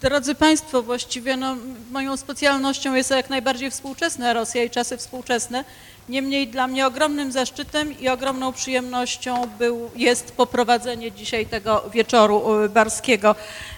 [0.00, 1.56] Drodzy Państwo, właściwie no,
[1.90, 5.64] moją specjalnością jest jak najbardziej współczesna Rosja i czasy współczesne.
[6.08, 12.68] Niemniej dla mnie ogromnym zaszczytem i ogromną przyjemnością był, jest poprowadzenie dzisiaj tego wieczoru y,
[12.68, 13.34] barskiego.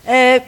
[0.06, 0.40] E,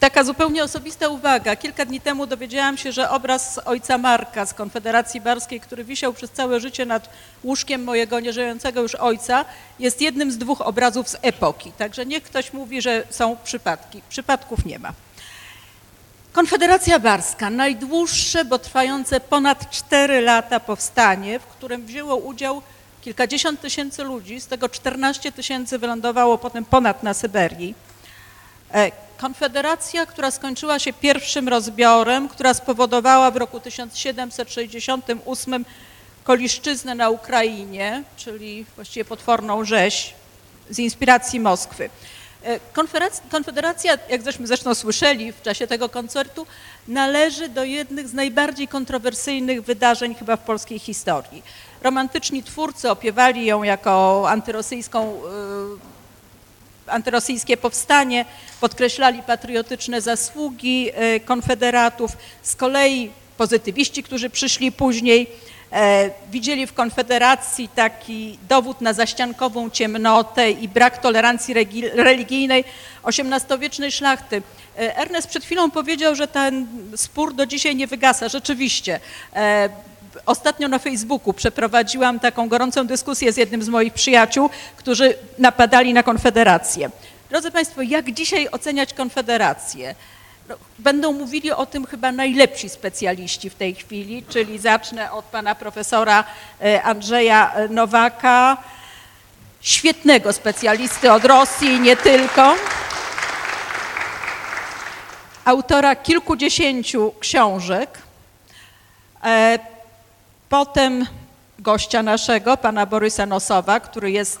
[0.00, 1.56] Taka zupełnie osobista uwaga.
[1.56, 6.30] Kilka dni temu dowiedziałam się, że obraz ojca Marka z Konfederacji Barskiej, który wisiał przez
[6.30, 7.10] całe życie nad
[7.44, 9.44] łóżkiem mojego nieżyjącego już ojca,
[9.78, 11.72] jest jednym z dwóch obrazów z epoki.
[11.72, 14.02] Także niech ktoś mówi, że są przypadki.
[14.08, 14.92] Przypadków nie ma.
[16.38, 22.62] Konfederacja Barska, najdłuższe, bo trwające ponad 4 lata powstanie, w którym wzięło udział
[23.00, 27.74] kilkadziesiąt tysięcy ludzi, z tego 14 tysięcy wylądowało potem ponad na Syberii.
[28.74, 35.64] E, Konfederacja, która skończyła się pierwszym rozbiorem, która spowodowała w roku 1768
[36.24, 40.14] koliszczyznę na Ukrainie, czyli właściwie potworną rzeź
[40.70, 41.90] z inspiracji Moskwy.
[42.44, 42.60] E,
[43.30, 46.46] Konfederacja, jak żeśmy zresztą słyszeli w czasie tego koncertu,
[46.88, 51.42] należy do jednych z najbardziej kontrowersyjnych wydarzeń chyba w polskiej historii.
[51.82, 55.98] Romantyczni twórcy opiewali ją jako antyrosyjską e,
[56.86, 58.24] antyrosyjskie powstanie,
[58.60, 62.10] podkreślali patriotyczne zasługi e, konfederatów.
[62.42, 65.26] Z kolei pozytywiści, którzy przyszli później,
[66.30, 71.54] widzieli w Konfederacji taki dowód na zaściankową ciemnotę i brak tolerancji
[71.94, 72.64] religijnej
[73.04, 74.42] XVIII-wiecznej szlachty.
[74.78, 76.66] E, Ernest przed chwilą powiedział, że ten
[76.96, 78.28] spór do dzisiaj nie wygasa.
[78.28, 79.00] Rzeczywiście.
[80.26, 86.02] Ostatnio na Facebooku przeprowadziłam taką gorącą dyskusję z jednym z moich przyjaciół, którzy napadali na
[86.02, 86.90] Konfederację.
[87.30, 89.94] Drodzy Państwo, jak dzisiaj oceniać Konfederację?
[90.78, 96.24] Będą mówili o tym chyba najlepsi specjaliści w tej chwili, czyli zacznę od pana profesora
[96.62, 98.56] e, Andrzeja Nowaka,
[99.60, 102.54] świetnego specjalisty od Rosji nie tylko,
[105.44, 107.98] autora kilkudziesięciu książek,
[109.24, 109.58] e,
[110.48, 111.06] Potem
[111.58, 114.40] gościa naszego, pana Borysa Nosowa, który jest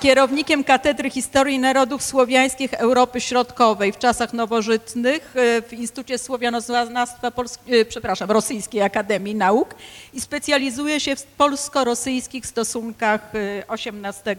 [0.00, 7.32] kierownikiem Katedry Historii Narodów Słowiańskich Europy Środkowej w czasach nowożytnych e, w Instytucie Słowianoznawstwa
[7.68, 9.74] e, przepraszam, Rosyjskiej Akademii Nauk
[10.14, 13.32] i specjalizuje się w polsko-rosyjskich stosunkach
[13.68, 14.36] XVIII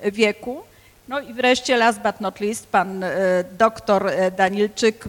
[0.00, 0.62] e, wieku.
[1.08, 3.04] No i wreszcie last but not least pan
[3.58, 5.08] doktor Danilczyk,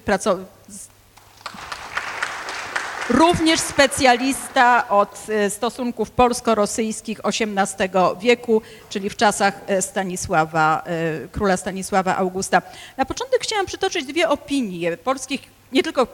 [3.10, 11.58] również specjalista od e, stosunków polsko-rosyjskich XVIII wieku, czyli w czasach e, Stanisława, e, króla
[11.58, 12.62] Stanisława Augusta.
[12.98, 15.42] Na początek chciałam przytoczyć dwie opinie polskich,
[15.72, 16.08] nie tylko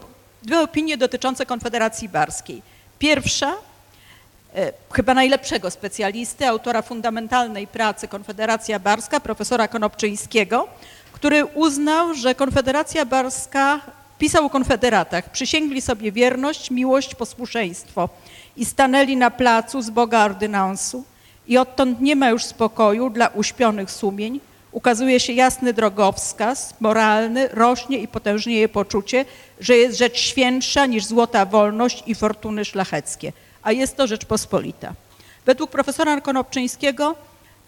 [0.44, 2.62] dwie opinie dotyczące Konfederacji Barskiej.
[3.00, 3.54] Pierwsza,
[4.94, 10.68] chyba najlepszego specjalisty, autora fundamentalnej pracy Konfederacja Barska, profesora Konopczyńskiego,
[11.12, 13.80] który uznał, że Konfederacja Barska
[14.19, 15.31] Pisał o konfederatach.
[15.31, 18.09] Przysięgli sobie wierność, miłość, posłuszeństwo
[18.57, 21.03] i stanęli na placu z Boga ordynansu
[21.47, 24.40] i odtąd nie ma już spokoju dla uśpionych sumień.
[24.72, 29.25] Ukazuje się jasny drogowskaz, moralny, rośnie i potężnieje poczucie,
[29.59, 34.94] że jest rzecz świętsza niż złota wolność i fortuny szlacheckie, a jest to Rzeczpospolita.
[35.45, 37.16] Według profesora Konopczyńskiego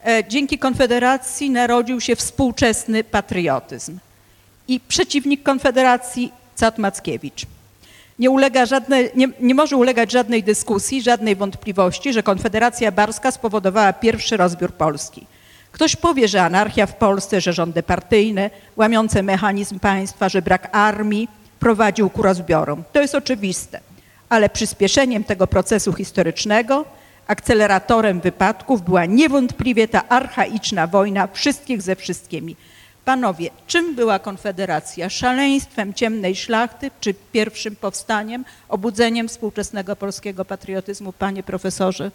[0.06, 3.97] e, dzięki Konfederacji narodził się współczesny patriotyzm
[4.67, 7.45] i przeciwnik Konfederacji Cat Mackiewicz.
[8.19, 13.93] Nie, ulega żadne, nie, nie może ulegać żadnej dyskusji, żadnej wątpliwości, że Konfederacja Barska spowodowała
[13.93, 15.27] pierwszy rozbiór Polski.
[15.71, 21.27] Ktoś powie, że anarchia w Polsce, że rządy partyjne, łamiące mechanizm państwa, że brak armii
[21.59, 22.83] prowadził ku rozbiorom.
[22.93, 23.79] To jest oczywiste,
[24.29, 26.85] ale przyspieszeniem tego procesu historycznego,
[27.27, 32.55] akceleratorem wypadków była niewątpliwie ta archaiczna wojna wszystkich ze wszystkimi,
[33.05, 35.09] Panowie, czym była Konfederacja?
[35.09, 42.12] Szaleństwem ciemnej szlachty, czy pierwszym powstaniem, obudzeniem współczesnego polskiego patriotyzmu, panie profesorze?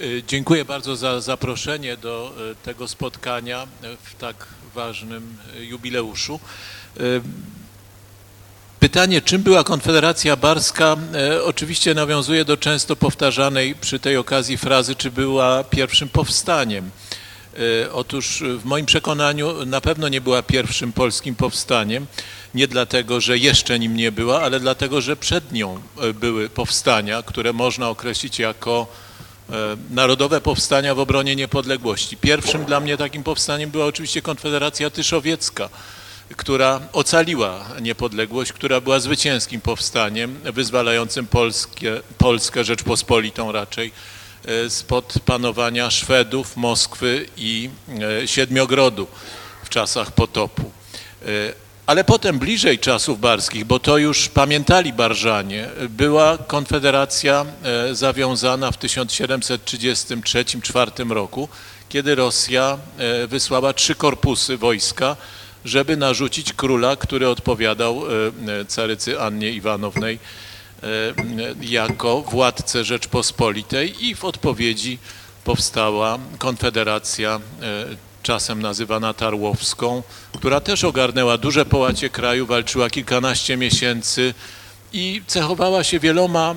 [0.00, 3.66] Y, dziękuję bardzo za zaproszenie do y, tego spotkania
[4.02, 6.40] w tak ważnym y, jubileuszu.
[8.80, 14.94] Pytanie, czym była Konfederacja Barska, e, oczywiście nawiązuje do często powtarzanej przy tej okazji frazy,
[14.94, 16.90] czy była pierwszym powstaniem.
[17.84, 22.06] E, otóż w moim przekonaniu na pewno nie była pierwszym polskim powstaniem,
[22.54, 27.22] nie dlatego, że jeszcze nim nie była, ale dlatego, że przed nią e, były powstania,
[27.22, 28.86] które można określić jako
[29.90, 32.16] narodowe powstania w obronie niepodległości.
[32.16, 35.68] Pierwszym dla mnie takim powstaniem była oczywiście Konfederacja Tyszowiecka,
[36.36, 43.92] która ocaliła niepodległość, która była zwycięskim powstaniem wyzwalającym Polskie, Polskę, Rzeczpospolitą raczej,
[44.46, 47.70] e, spod panowania Szwedów, Moskwy i
[48.22, 49.06] e, Siedmiogrodu
[49.64, 50.62] w czasach potopu.
[50.62, 50.66] E,
[51.86, 57.46] Ale potem bliżej czasów barskich, bo to już pamiętali Barżanie, była konfederacja
[57.92, 61.48] zawiązana w 1733-4 roku,
[61.88, 62.78] kiedy Rosja
[63.28, 65.16] wysłała trzy korpusy wojska,
[65.66, 68.10] żeby narzucić króla, który odpowiadał e,
[68.60, 70.18] e, carycy Annie Iwanownej
[70.82, 70.86] e,
[71.60, 74.98] jako władcę Rzeczpospolitej i w odpowiedzi
[75.44, 77.40] powstała konfederacja
[78.22, 80.02] czasem nazywana Tarłowską,
[80.36, 84.34] która też ogarnęła duże połacie kraju, walczyła kilkanaście miesięcy
[84.92, 86.54] i cechowała się wieloma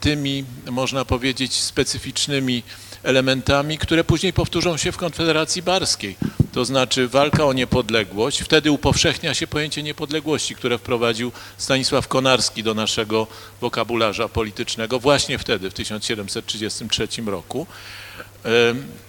[0.00, 2.62] tymi, można powiedzieć, specyficznymi
[3.02, 6.16] elementami, które później powtórzą się w Konfederacji Barskiej.
[6.52, 8.40] To znaczy walka o niepodległość.
[8.40, 13.26] Wtedy upowszechnia się pojęcie niepodległości, które wprowadził Stanisław Konarski do naszego
[13.60, 17.66] wokabularza politycznego właśnie wtedy, w 1733 roku.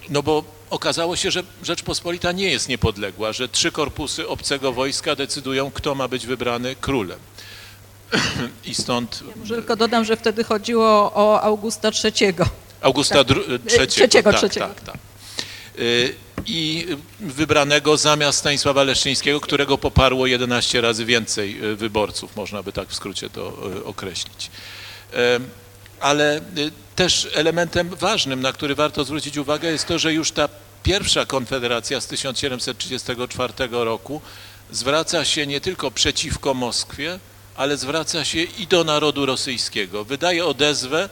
[0.10, 5.72] No bo okazało się, że Rzeczpospolita nie jest niepodległa, że trzy korpusy obcego wojska decydują,
[5.72, 7.20] kto ma być wybrany królem.
[8.66, 12.34] I stąd Może tylko dodam, że wtedy chodziło o Augusta III.
[12.82, 13.88] Augusta dru- III.
[13.88, 14.68] trzeciego, tak, trzeciego.
[14.68, 14.96] Tak, tak.
[15.80, 16.16] Y,
[16.46, 16.88] I
[17.20, 22.96] wybranego zamiast Stanisława Leszczyńskiego, którego poparło 11 razy więcej y, wyborców, można by tak w
[22.96, 24.52] skrócie to y, określić.
[26.00, 30.50] Ale y, też elementem ważnym, na który warto zwrócić uwagę, jest to, że już ta
[30.84, 34.22] pierwsza konfederacja z 1734 roku
[34.72, 37.20] zwraca się nie tylko przeciwko Moskwie,
[37.56, 40.04] ale zwraca się i do narodu rosyjskiego.
[40.06, 41.10] Wydaje odezwę,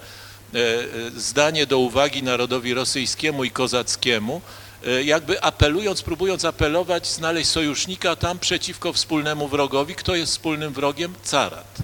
[1.18, 4.42] zdanie do uwagi narodowi rosyjskiemu i kozackiemu,
[4.88, 9.96] e, jakby apelując, próbując apelować, znaleźć sojusznika tam przeciwko wspólnemu wrogowi.
[9.96, 11.14] Kto jest wspólnym wrogiem?
[11.24, 11.78] Carat.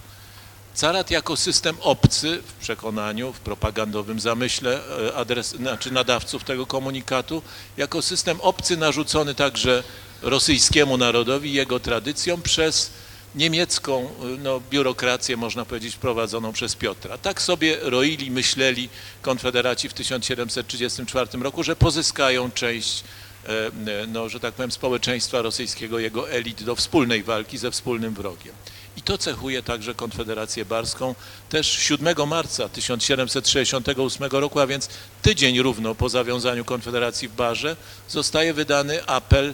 [0.75, 7.41] Carat jako system obcy w przekonaniu, w propagandowym zamyśle e, adres, znaczy nadawców tego komunikatu,
[7.77, 9.83] jako system obcy narzucony także
[10.21, 12.91] rosyjskiemu narodowi, jego tradycjom przez
[13.35, 17.17] niemiecką e, no, biurokrację, można powiedzieć, prowadzoną przez Piotra.
[17.17, 18.89] Tak sobie roili, myśleli
[19.21, 23.03] konfederaci w 1734 roku, że pozyskają część
[23.45, 23.71] e, e,
[24.07, 28.53] no, że tak powiem, społeczeństwa rosyjskiego, jego elit do wspólnej walki ze wspólnym wrogiem.
[28.97, 31.15] I to cechuje także Konfederację Barską.
[31.49, 34.89] Też 7 marca 1768 roku, a więc
[35.21, 37.75] tydzień równo po zawiązaniu Konfederacji w Barze,
[38.09, 39.53] zostaje wydany apel,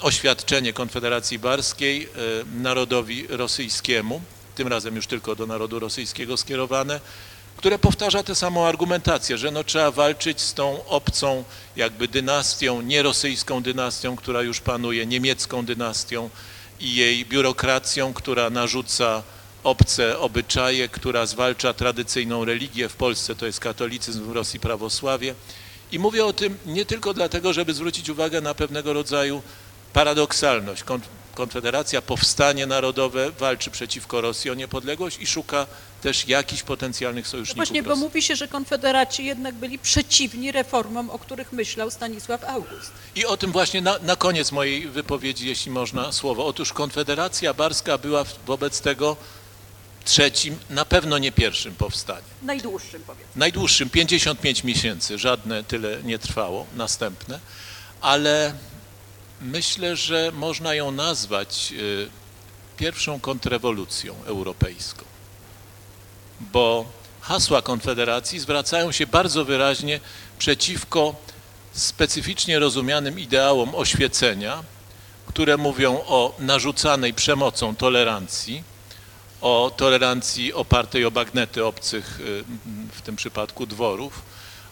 [0.00, 2.08] oświadczenie Konfederacji Barskiej e,
[2.62, 4.20] narodowi rosyjskiemu,
[4.54, 7.00] tym razem już tylko do narodu rosyjskiego skierowane,
[7.56, 11.44] które powtarza tę samą argumentację, że no trzeba walczyć z tą obcą
[11.76, 16.30] jakby dynastią, nierosyjską dynastią, która już panuje, niemiecką dynastią
[16.80, 19.22] i jej biurokracją, która narzuca
[19.64, 25.34] obce obyczaje, która zwalcza tradycyjną religię w Polsce, to jest katolicyzm, w Rosji prawosławie.
[25.92, 29.42] I mówię o tym nie tylko dlatego, żeby zwrócić uwagę na pewnego rodzaju
[29.92, 30.84] paradoksalność.
[30.84, 31.00] Kon-
[31.34, 35.66] Konfederacja, powstanie narodowe walczy przeciwko Rosji o niepodległość i szuka
[36.02, 37.56] też jakichś potencjalnych No sojuszników.
[37.56, 38.04] właśnie, bo Rosji.
[38.04, 42.92] mówi się, że konfederaci jednak byli przeciwni reformom, o których myślał Stanisław August.
[43.16, 46.46] I o tym właśnie na, na koniec mojej wypowiedzi, jeśli można słowo.
[46.46, 49.16] Otóż Konfederacja Barska była wobec tego
[50.10, 52.24] trzecim, na pewno nie pierwszym powstaniem.
[52.42, 53.32] Najdłuższym powiedzmy.
[53.36, 57.40] Najdłuższym 55 miesięcy, żadne tyle nie trwało, następne,
[58.00, 58.54] ale
[59.40, 62.08] myślę, że można ją nazwać y,
[62.76, 65.04] pierwszą kontrrewolucją europejską,
[66.40, 66.84] bo
[67.20, 70.00] hasła Konfederacji zwracają się bardzo wyraźnie
[70.38, 71.14] przeciwko
[71.72, 74.62] specyficznie rozumianym ideałom oświecenia,
[75.26, 78.69] które mówią o narzucanej przemocą tolerancji,
[79.40, 82.44] o tolerancji opartej o bagnety obcych, y,
[82.92, 84.22] w tym przypadku dworów,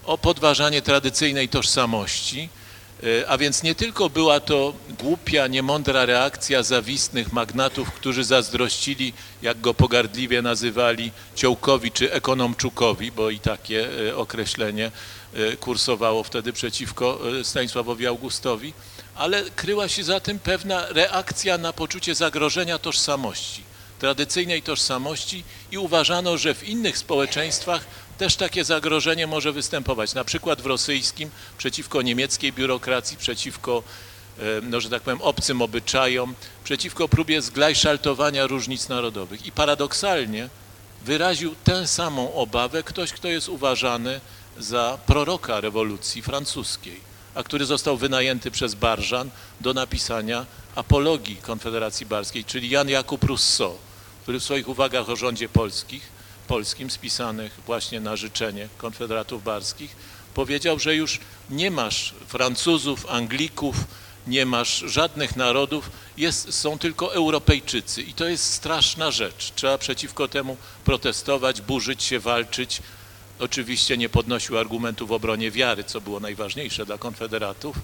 [0.05, 2.49] o podważanie tradycyjnej tożsamości,
[3.05, 9.61] y, a więc nie tylko była to głupia, niemądra reakcja zawistnych magnatów, którzy zazdrościli, jak
[9.61, 14.91] go pogardliwie nazywali, Ciołkowi czy Ekonomczukowi, bo i takie y, określenie
[15.61, 18.73] kursowało wtedy przeciwko Stanisławowi Augustowi,
[19.15, 23.68] ale kryła się za tym pewna reakcja na poczucie zagrożenia tożsamości
[23.99, 27.85] tradycyjnej tożsamości i uważano, że w innych społeczeństwach
[28.19, 33.83] też takie zagrożenie może występować, na przykład w rosyjskim przeciwko niemieckiej biurokracji, przeciwko,
[34.63, 39.47] no, że tak powiem, obcym obyczajom, przeciwko próbie zglajszaltowania różnic narodowych.
[39.47, 40.49] I paradoksalnie
[41.05, 44.21] wyraził tę samą obawę ktoś, kto jest uważany
[44.59, 47.01] za proroka rewolucji francuskiej,
[47.35, 53.79] a który został wynajęty przez Barżan do napisania apologii Konfederacji Barskiej, czyli Jan Jakub Rousseau,
[54.29, 56.03] który w swoich uwagach o rządzie polskich,
[56.49, 59.97] polskim spisanych właśnie na życzenie konfederatów barskich,
[60.35, 61.21] powiedział, że już
[61.51, 63.77] nie masz Francuzów, Anglików,
[64.27, 69.53] nie masz żadnych narodów, jest, są tylko Europejczycy i to jest straszna rzecz.
[69.55, 72.83] Trzeba przeciwko temu protestować, burzyć się, walczyć.
[73.39, 77.77] Oczywiście nie podnosił argumentów w obronie wiary, co było najważniejsze dla konfederatów,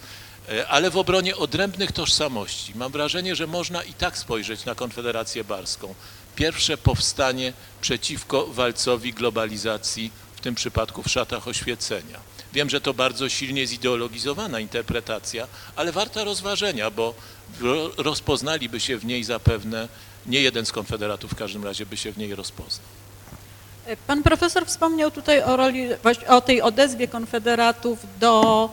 [0.48, 2.72] e, ale w obronie odrębnych tożsamości.
[2.74, 5.94] Mam wrażenie, że można i tak spojrzeć na Konfederację Barską.
[6.36, 12.20] Pierwsze powstanie przeciwko walcowi globalizacji, w tym przypadku w szatach oświecenia.
[12.52, 17.14] Wiem, że to bardzo silnie zideologizowana interpretacja, ale warta rozważenia, bo
[17.60, 19.88] ro- rozpoznaliby się w niej zapewne,
[20.26, 22.86] nie jeden z konfederatów w każdym razie by się w niej rozpoznał.
[24.06, 25.88] Pan profesor wspomniał tutaj o, roli,
[26.28, 28.68] o tej odezwie konfederatów do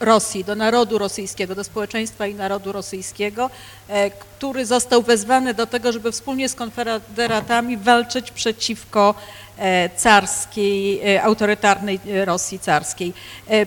[0.00, 3.50] Rosji, do narodu rosyjskiego, do społeczeństwa i narodu rosyjskiego,
[3.88, 9.14] e, który został wezwany do tego, żeby wspólnie z konfederatami walczyć przeciwko
[9.58, 13.12] e, carskiej, e, autorytarnej Rosji carskiej.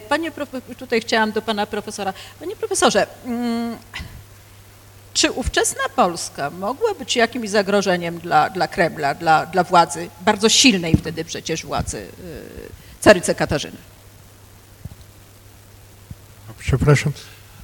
[0.10, 0.32] Panie,
[0.78, 2.14] tutaj chciałam do pana profesora.
[2.40, 3.78] Panie profesorze, mm,
[5.14, 10.98] czy ówczesna Polska mogła być jakimś zagrożeniem dla, dla Kremla, dla, dla władzy, bardzo silnej
[10.98, 12.08] wtedy przecież władzy
[13.02, 13.78] carycy Katarzyny?
[16.59, 17.13] Przepraszam.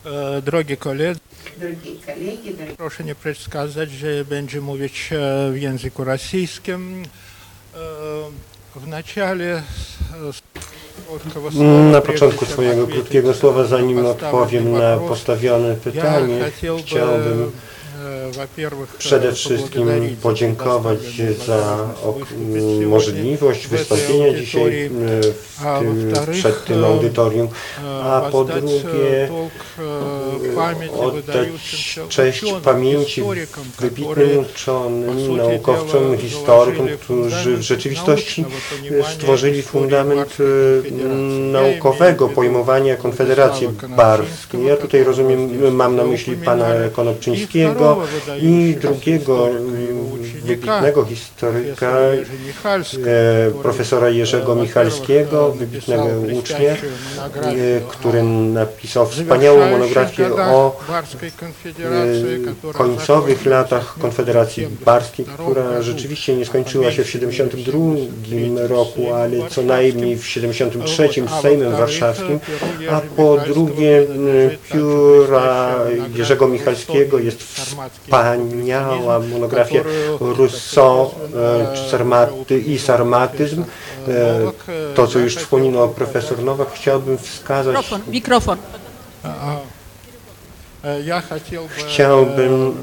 [0.07, 1.21] E, Drogie koledzy,
[1.61, 7.05] Дорогие коллеги, дорогие proszę nie przeszkadzać, że będzie mówić e, w języku rosyjskim.
[7.75, 7.79] E,
[8.81, 9.63] W начале
[11.09, 14.97] krótkiego słowa, Na прежде początku чем swojego ответить krótkiego słowa, zanim na odpowiem postawiony na
[14.97, 17.53] вопрос, postawione ja pytanie, хотел бы, chciałbym e, во-первых,
[18.98, 19.88] Przede wszystkim
[20.22, 21.00] podziękować
[21.48, 21.78] za
[22.88, 24.90] możliwość wystąpienia dzisiaj e,
[25.80, 27.48] tym, przed tym audytorium,
[28.04, 29.30] a po drugie
[31.00, 31.48] oddać
[32.10, 33.24] cześć pamięci
[33.80, 38.46] wybitnym uczonym, naukowcom, historykom, którzy w rzeczywistości
[39.14, 40.92] stworzyli fundament e,
[41.52, 44.66] naukowego pojmowania Konfederacji Barskiej.
[44.66, 47.93] Ja tutaj rozumiem, mam na myśli pana Konopczyńskiego,
[48.42, 56.06] i drugiego e, wybitnego historyka, e, profesora Jerzego Michalskiego, wybitnego
[56.40, 56.78] ucznia, e,
[57.90, 60.80] który napisał wspaniałą monografię o
[62.64, 69.62] e, końcowych latach Konfederacji Barskiej, która rzeczywiście nie skończyła się w 72 roku, ale co
[69.62, 72.40] najmniej w 73 z Sejmem Warszawskim,
[72.92, 74.08] a po drugie
[74.72, 75.76] pióra
[76.16, 79.80] Jerzego Michalskiego jest wspaniała monografia
[80.34, 83.64] Rousseau, e, Sarmaty i sarmatyzm,
[84.08, 84.40] e,
[84.96, 87.76] to co już wspominał profesor Nowak, chciałbym wskazać...
[87.76, 88.58] Mikrofon, mikrofon.
[90.84, 91.04] E,
[91.78, 92.76] chciałbym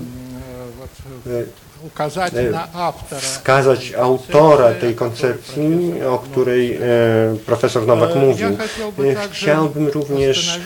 [1.80, 6.78] E, wskazać autora tej koncepcji, o której e,
[7.46, 8.49] profesor Nowak mówił.
[9.30, 10.60] Chciałbym e, również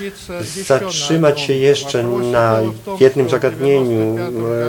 [0.67, 2.61] zatrzymać się jeszcze na
[3.01, 4.17] jednym zagadnieniu.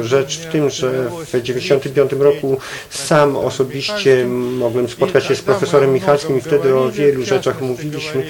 [0.02, 2.58] Rzecz w tym, że w 1995 roku
[2.90, 4.26] sam osobiście
[4.58, 8.24] mogłem spotkać się z profesorem Michalskim i wtedy o wielu rzeczach mówiliśmy.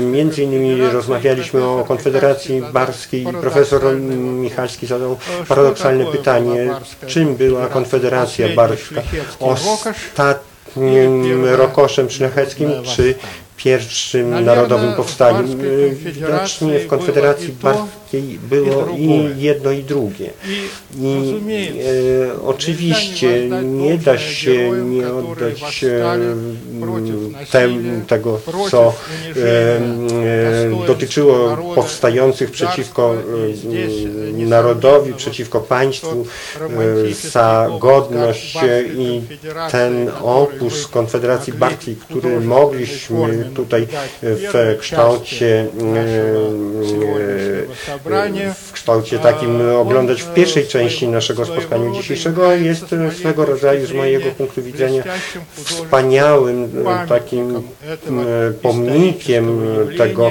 [0.00, 5.16] Między innymi rozmawialiśmy o Konfederacji Barskiej i profesor Michalski zadał
[5.48, 6.70] paradoksalne pytanie,
[7.06, 9.02] czym był była Konfederacja Barska?
[9.40, 13.14] Ostatnim rokoszem szlacheckim czy
[13.56, 15.58] pierwszym narodowym powstaniem?
[15.94, 17.54] Widocznie w Konfederacji
[18.48, 20.30] Było i jedno i drugie.
[21.00, 21.34] I
[22.26, 26.18] e, oczywiście nie da się nie oddać e,
[27.50, 28.40] tem, tego,
[28.70, 28.94] co
[29.36, 36.26] e, e, dotyczyło powstających przeciwko e, narodowi, przeciwko państwu,
[36.60, 39.22] e, za godność e, i
[39.70, 43.86] ten opus Konfederacji Barskiej, który mogliśmy tutaj
[44.22, 45.66] w kształcie e,
[48.54, 52.84] w kształcie takim oglądać w pierwszej części naszego spotkania dzisiejszego jest
[53.18, 55.02] swego rodzaju z mojego punktu widzenia
[55.64, 57.60] wspaniałym e, takim e,
[58.62, 59.60] pomnikiem
[59.98, 60.30] tego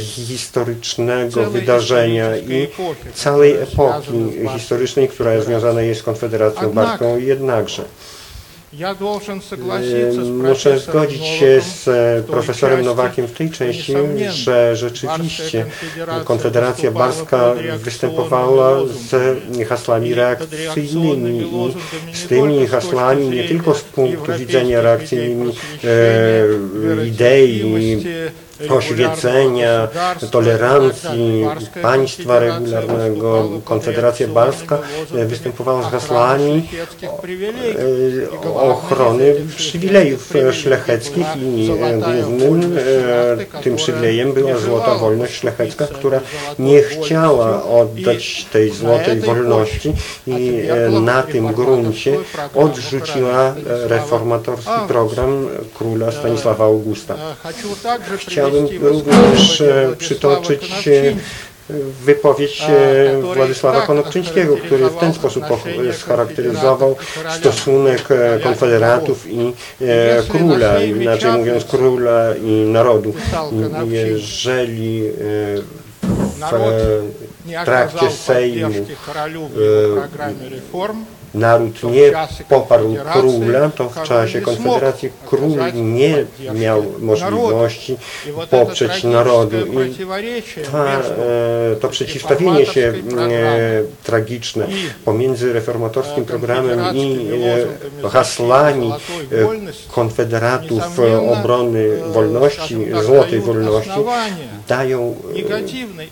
[0.00, 2.68] historycznego wydarzenia i
[3.14, 7.84] całej epoki historycznej, która związana jest z Konfederacją Barską jednakże.
[10.48, 13.94] Muszę zgodzić się z e, profesorem Nowakiem w tej części,
[14.28, 15.66] że rzeczywiście
[16.24, 21.40] Konfederacja Barska występowała z haslami reakcyjnymi.
[22.12, 25.52] i z tymi haslami nie tylko z punktu widzenia reakcyjnymi
[25.84, 27.62] e, idei
[28.70, 29.88] oświecenia,
[30.30, 31.46] tolerancji
[31.82, 33.48] państwa regularnego.
[33.64, 34.78] Konfederacja Barska
[35.14, 36.68] e, występowała z hasłami
[38.44, 46.20] e, ochrony przywilejów szlecheckich i e, głównym e, tym przywilejem była złota wolność szlachecka, która
[46.58, 49.92] nie chciała oddać tej złotej wolności
[50.26, 50.62] i
[51.00, 52.18] na tym gruncie
[52.54, 57.14] odrzuciła reformatorski program króla Stanisława Augusta.
[58.46, 60.88] Chciałbym również e, przytoczyć
[62.04, 65.44] wypowiedź e, Władysława Konopczyńskiego, który w ten sposób
[65.92, 66.96] scharakteryzował
[67.38, 69.52] stosunek e, konfederatów i
[70.28, 73.14] króla, inaczej mówiąc króla i narodu.
[73.90, 75.02] Jeżeli
[77.46, 78.86] w trakcie Sejmu
[81.36, 82.12] naród nie
[82.48, 86.24] poparł króla, to w czasie Konfederacji król nie
[86.54, 87.96] miał możliwości
[88.50, 89.56] poprzeć narodu.
[89.56, 90.06] I
[90.72, 92.92] ta, e, to przeciwstawienie się e,
[94.04, 94.66] tragiczne
[95.04, 97.28] pomiędzy reformatorskim programem i
[98.04, 98.92] e, hasłami e,
[99.92, 100.82] konfederatów
[101.28, 103.90] obrony wolności, złotej wolności,
[104.68, 105.14] dają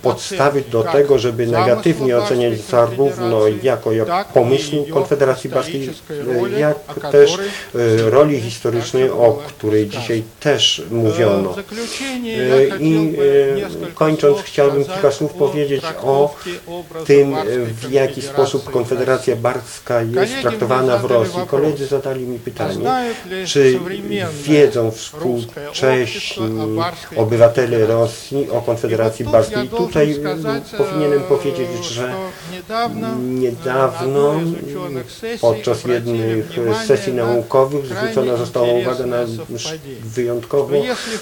[0.02, 5.13] podstawy do tego, żeby negatywnie oceniać zarówno jako jak pomysł Konfederacji
[5.48, 5.90] Barskiej,
[6.54, 6.76] e, jak
[7.10, 7.38] też
[7.74, 11.54] e, roli historycznej, o której dzisiaj też mówiono.
[11.56, 13.16] E, I
[13.84, 16.34] e, kończąc, chciałbym kilka słów powiedzieć o
[17.06, 21.40] tym, e, w jaki sposób Konfederacja Barska jest traktowana w Rosji.
[21.46, 23.14] Koledzy zadali mi pytanie,
[23.46, 23.80] czy
[24.42, 26.78] wiedzą współcześni
[27.16, 29.68] obywatele Rosji o Konfederacji Barskiej.
[29.68, 32.14] Tutaj e, powinienem powiedzieć, że
[33.18, 34.40] niedawno
[35.40, 36.46] podczas jednych
[36.86, 39.16] sesji naukowych zwrócona została uwaga na
[40.04, 40.76] wyjątkowo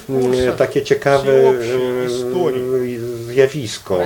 [0.08, 1.52] mm, takie ciekawe e,
[3.32, 3.98] zjawisko.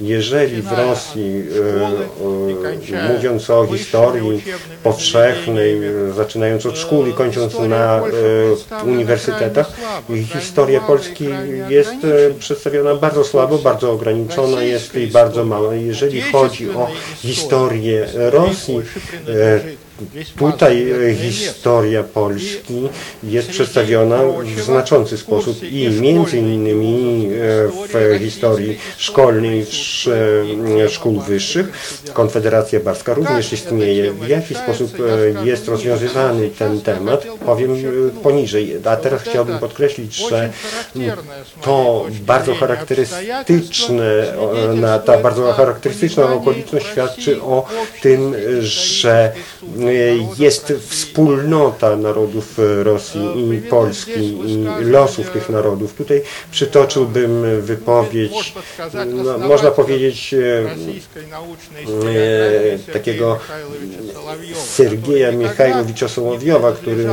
[0.00, 1.44] Jeżeli w Rosji,
[2.92, 4.42] e, e, mówiąc o historii
[4.82, 9.72] powszechnej, e, zaczynając od szkół i kończąc na e, uniwersytetach,
[10.40, 11.24] historia Polski
[11.68, 15.74] jest e, przedstawiona bardzo słabo, bardzo ograniczona jest i bardzo mała.
[15.74, 18.80] Jeżeli chodzi o historię Rosji,
[19.12, 19.78] e,
[20.38, 22.88] Tutaj e, historia Polski
[23.22, 24.18] jest przedstawiona
[24.56, 27.38] w znaczący sposób i między innymi e,
[27.88, 29.66] w historii szkolnej
[30.84, 31.66] e, szkół wyższych.
[32.12, 34.12] Konfederacja Barska również istnieje.
[34.12, 34.90] W jaki sposób
[35.44, 37.76] jest rozwiązywany ten temat, powiem
[38.22, 38.76] poniżej.
[38.84, 40.50] A teraz chciałbym podkreślić, że
[41.62, 44.34] to bardzo charakterystyczne,
[45.04, 47.66] ta bardzo charakterystyczna okoliczność świadczy o
[48.02, 49.32] tym, że
[50.38, 53.20] jest wspólnota narodów e, Rosji
[53.54, 54.38] i Polski
[54.80, 55.94] i losów tych narodów.
[55.94, 58.54] Tutaj przytoczyłbym wypowiedź,
[59.24, 60.38] no, można powiedzieć, e,
[62.88, 63.38] e, takiego
[64.54, 67.06] Sergieja Michajlowicza Sołowiowa, który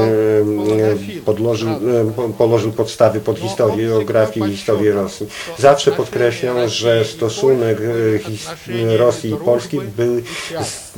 [1.26, 1.70] podłożył,
[2.16, 5.28] po- położył podstawy pod historię, geografię i historię Rosji.
[5.58, 7.78] Zawsze podkreślał, że stosunek
[8.98, 10.22] Rosji i Polski był
[10.64, 10.94] z,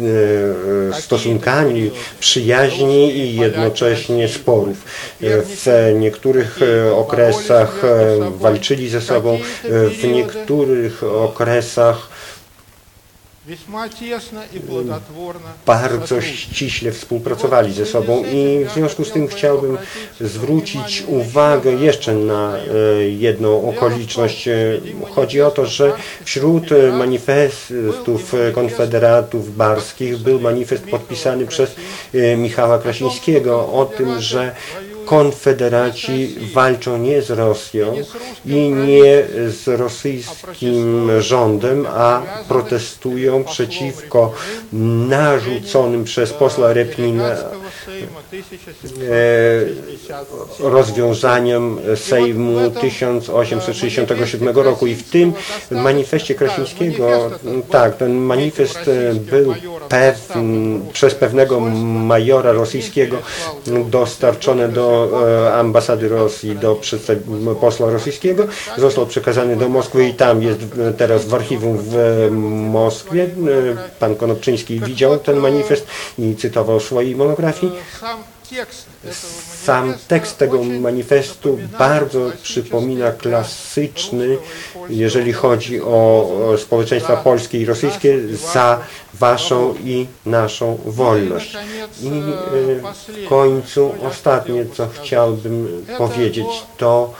[1.71, 4.77] stosunkami przyjaźni i jednocześnie sporów.
[5.21, 9.39] W niektórych e, okresach e, walczyli ze sobą, e,
[9.89, 12.09] w niektórych okresach
[15.65, 19.77] bardzo ściśle współpracowali ze sobą i w związku z tym chciałbym
[20.19, 22.61] zwrócić uwagę jeszcze na e,
[23.09, 24.49] jedną okoliczność.
[25.15, 25.93] Chodzi o to, że
[26.25, 31.75] wśród e, manifestów e, konfederatów barskich był manifest podpisany przez
[32.37, 34.55] Michała Krasińskiego o tym, że
[35.05, 37.95] konfederaci walczą nie z Rosją
[38.45, 44.33] i nie z rosyjskim rządem, a protestują przeciwko
[45.07, 47.35] narzuconym przez posła Repnina e,
[50.59, 55.33] rozwiązaniom Sejmu 1867 roku i w tym
[55.71, 57.31] manifestie Krasińskiego,
[57.69, 59.53] tak, ten manifest e, był
[60.93, 63.17] przez pewnego majora rosyjskiego
[63.89, 66.79] dostarczony do e, ambasady Rosji, do
[67.61, 70.59] posła rosyjskiego, został przekazany do Moskwy i tam jest
[70.97, 72.27] teraz w archiwum w
[72.71, 73.23] Moskwie.
[73.23, 73.29] E,
[73.99, 75.87] Pan Konopczyński widział ten manifest
[76.19, 77.71] i cytował w swojej monografii.
[79.63, 84.37] Sam tekst tego manifestu bardzo przypomina klasyczny,
[84.89, 86.27] jeżeli chodzi o
[86.57, 88.19] społeczeństwa polskie i rosyjskie,
[88.53, 88.79] za
[89.21, 91.57] waszą i naszą wolność.
[92.01, 97.13] I e, w końcu ostatnie, co chciałbym powiedzieć, to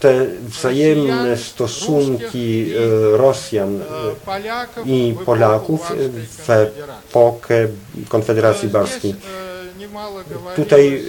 [0.00, 3.82] te wzajemne stosunki e, Rosjan e,
[4.84, 5.92] i Polaków
[6.46, 7.68] w epokę
[8.08, 9.14] Konfederacji Barskiej.
[10.56, 11.02] Tutaj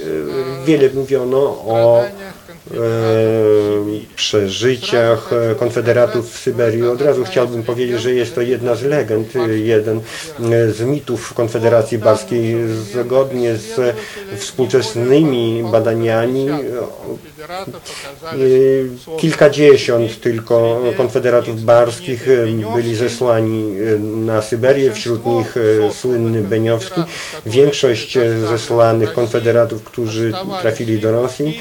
[0.65, 1.39] wiele mówiono
[1.77, 2.03] o
[2.73, 6.83] E, przeżyciach e, konfederatów w Syberii.
[6.83, 10.01] Od razu chciałbym powiedzieć, że jest to jedna z legend, jeden e,
[10.71, 12.55] z mitów Konfederacji barskiej.
[12.93, 13.95] Zgodnie z
[14.37, 16.47] współczesnymi badaniami
[19.17, 22.27] kilkadziesiąt tylko konfederatów barskich
[22.75, 25.55] byli zesłani na Syberię, wśród nich
[25.91, 27.01] słynny Beniowski.
[27.45, 28.17] Większość
[28.49, 31.59] zesłanych konfederatów, którzy trafili do Rosji,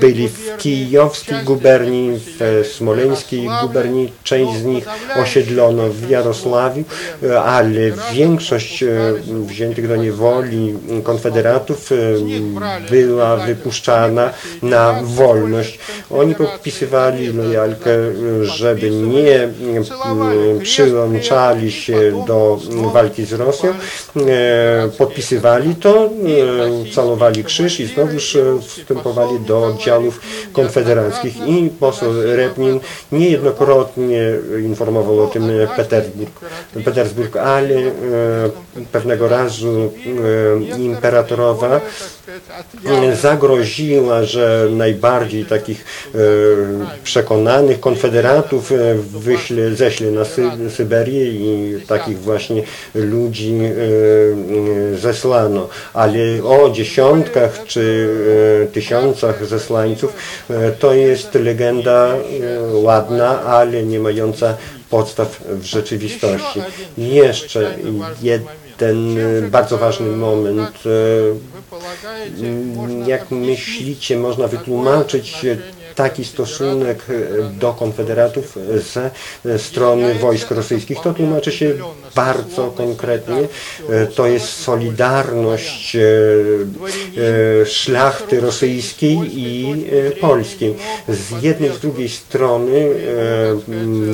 [0.00, 4.12] byli w kijowskiej guberni, w smoleńskiej guberni.
[4.24, 4.84] Część z nich
[5.22, 6.84] osiedlono w Jarosławiu,
[7.44, 8.88] ale większość y,
[9.28, 12.16] wziętych do niewoli konfederatów y,
[12.90, 14.30] była wypuszczana
[14.62, 15.78] na wolność.
[16.10, 17.90] Oni podpisywali lojalkę,
[18.42, 19.48] żeby nie
[20.62, 22.58] przyłączali się do
[22.92, 23.74] walki z Rosją.
[24.16, 26.10] E, Podpisywali to, e,
[26.94, 28.40] calowali krzyż i znowuż e,
[29.46, 30.20] do oddziałów
[30.52, 31.46] konfederackich.
[31.46, 32.80] I poseł Repnin
[33.12, 34.20] niejednokrotnie
[34.64, 36.30] informował o tym Petersburg,
[36.84, 37.92] Petersburg ale e,
[38.92, 39.92] pewnego razu
[40.76, 41.80] e, imperatorowa
[43.20, 46.18] zagroziła, że najbardziej takich e,
[47.04, 52.62] przekonanych konfederatów e, wyśle, ześle na Sy Syberię i takich właśnie
[52.94, 55.68] ludzi e, zesłano.
[55.94, 58.08] Ale o dziesiątkach czy
[58.72, 60.12] tysiącach zesłańców
[60.78, 62.14] to jest legenda
[62.72, 64.56] ładna, ale nie mająca
[64.90, 66.60] podstaw w rzeczywistości.
[66.98, 67.74] I jeszcze
[68.22, 70.86] jeden ten y, bardzo ważny moment.
[70.86, 70.88] Y,
[72.42, 75.46] y, jak myślicie, można wytłumaczyć
[75.94, 77.06] taki stosunek
[77.58, 78.58] do konfederatów
[79.44, 81.00] ze strony wojsk rosyjskich?
[81.00, 81.74] To tłumaczy się
[82.14, 83.48] bardzo konkretnie.
[84.14, 85.96] To jest solidarność
[87.64, 89.74] szlachty rosyjskiej i
[90.20, 90.74] polskiej.
[91.08, 92.88] Z jednej i z drugiej strony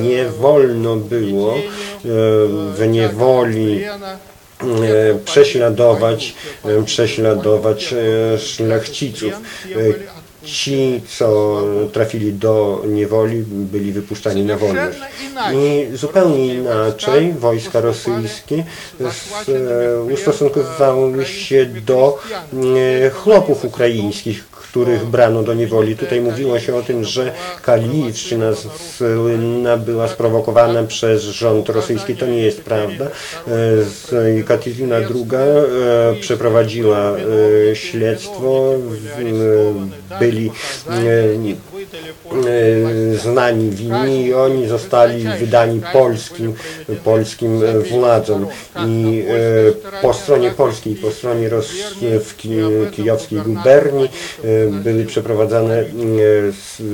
[0.03, 1.55] nie wolno było
[2.75, 3.81] w niewoli
[5.25, 6.33] prześladować,
[6.65, 9.33] e, prześladować e, szlachciców.
[9.33, 11.61] E, Ci, co
[11.93, 14.99] trafili do niewoli, byli wypuszczani na wolność.
[15.53, 18.63] I zupełnie inaczej wojska rosyjskie
[19.01, 22.19] e, ustosunkowywały się do
[23.05, 25.95] e, chłopów ukraińskich, których brano do niewoli.
[25.95, 28.51] Tutaj mówiło się o tym, że Kalijowszczyna
[28.97, 32.15] słynna była sprowokowana przez rząd rosyjski.
[32.15, 33.05] To nie jest prawda.
[33.05, 38.73] E, Katarzyna II e, przeprowadziła e, śledztwo.
[40.19, 40.51] Byli
[43.23, 46.53] znani winni i oni zostali wydani polskim,
[47.03, 48.47] polskim e, władzom.
[48.87, 51.67] I e, po stronie polskiej, po stronie Ros
[52.01, 52.49] w ki
[52.91, 54.09] kijowskiej guberni e,
[54.83, 55.83] były przeprowadzane e,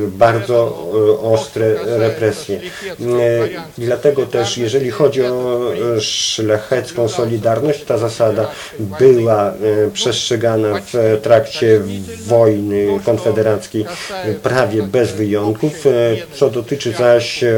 [0.08, 2.60] bardzo e, ostre represje.
[3.02, 8.52] E, Dlatego też, jeżeli chodzi o e, szlachecką solidarność, ta zasada
[9.00, 9.54] była e,
[9.93, 11.82] przestrzegana w trakcie
[12.28, 14.34] wojny konfederackiej e,
[14.78, 15.86] prawie bez wyjątków.
[15.86, 15.92] E,
[16.36, 17.54] Co dotyczy zaś e,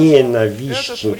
[0.00, 1.14] nienawiści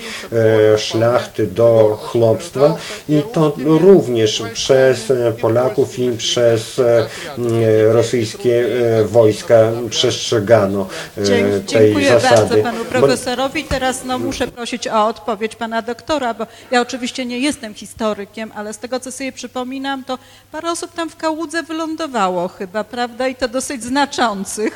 [0.72, 2.76] e, szlachty do chłopstwa
[3.08, 7.06] i to również przez Polaków i przez e,
[7.38, 7.44] m,
[7.92, 8.66] rosyjskie
[9.04, 11.24] wojska przestrzegano tej
[11.66, 12.62] Dziękuję bardzo zasady.
[12.62, 13.64] panu Bo- profesorowi.
[13.64, 18.72] Teraz no, muszę prosić o odpowiedź pana doktora, bo ja oczywiście nie jestem historykiem, ale
[18.72, 20.18] z tego, co sobie przypominam, to
[20.52, 23.28] parę osób tam w Kałudze wylądowało chyba, prawda?
[23.28, 24.69] I to dosyć znaczących.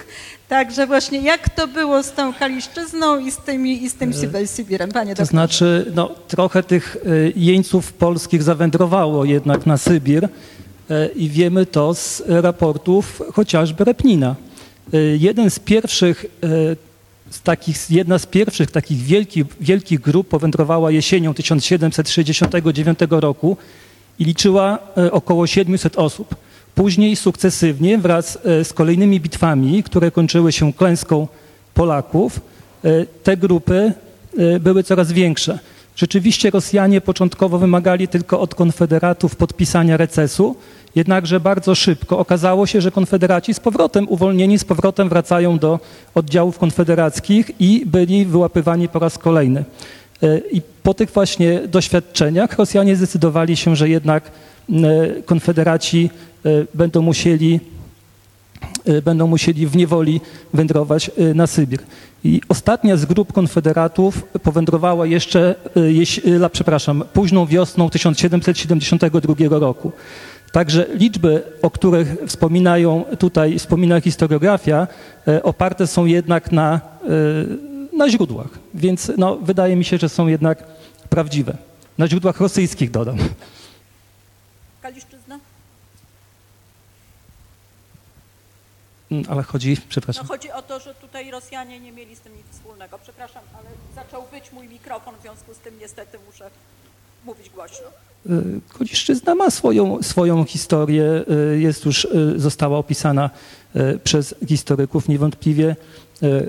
[0.49, 4.47] Także właśnie jak to było z tą Kaliszczyzną i z, tymi, i z tym Sybe-
[4.47, 5.31] Sybirem, panie To doktorze?
[5.31, 10.29] znaczy, no, trochę tych y, jeńców polskich zawędrowało jednak na Sybir y,
[11.17, 14.35] i wiemy to z raportów chociażby Repnina.
[15.19, 16.27] Jeden z pierwszych,
[17.31, 23.57] z takich, jedna z pierwszych takich wielkich, wielkich grup powędrowała jesienią 1769 roku
[24.19, 24.79] i liczyła
[25.11, 26.35] około 700 osób.
[26.75, 31.29] Później sukcesywnie wraz y, z kolejnymi bitwami, które kończyły się klęską
[31.75, 32.41] Polaków,
[32.85, 33.93] y, te grupy
[34.39, 35.59] y, były coraz większe.
[35.97, 40.57] Rzeczywiście Rosjanie początkowo wymagali tylko od konfederatów podpisania recesu,
[40.95, 45.81] jednakże bardzo szybko okazało się, że konfederaci z powrotem uwolnieni, z powrotem wracają do
[46.15, 49.65] oddziałów konfederackich i byli wyłapywani po raz kolejny.
[50.53, 54.31] I po tych właśnie doświadczeniach Rosjanie zdecydowali się, że jednak
[55.27, 56.11] konfederaci
[56.47, 57.61] y, będą musieli
[58.89, 60.21] y, będą musieli w niewoli
[60.55, 61.81] wędrować na Sybir.
[62.25, 65.55] I ostatnia z grup konfederatów powędrowała jeszcze,
[66.53, 69.93] przepraszam, późną wiosną 1772 roku.
[70.53, 74.87] Także liczby, o których wspominają tutaj, wspomina historiografia,
[75.43, 76.81] oparte są jednak na,
[77.93, 78.49] na źródłach.
[78.75, 80.65] Więc no, wydaje mi się, że są jednak
[81.11, 81.57] prawdziwe.
[81.99, 83.17] Na źródłach rosyjskich dodam.
[84.85, 85.39] Kaliszczyzna?
[89.11, 90.27] Mm, Ale chodzi, No przepraszam.
[90.27, 92.99] chodzi o to, że tutaj Rosjanie nie mieli z tym nic wspólnego.
[93.03, 96.51] Przepraszam, ale zaczął być mój mikrofon, w związku z tym niestety muszę
[97.25, 97.87] mówić głośno.
[98.31, 103.31] Y, Koliszczyzna ma swoją, swoją historię, y, jest już, y, została opisana
[104.05, 105.77] przez historyków niewątpliwie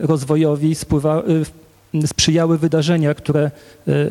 [0.01, 1.23] rozwojowi, spływa,
[2.05, 3.51] sprzyjały wydarzenia, które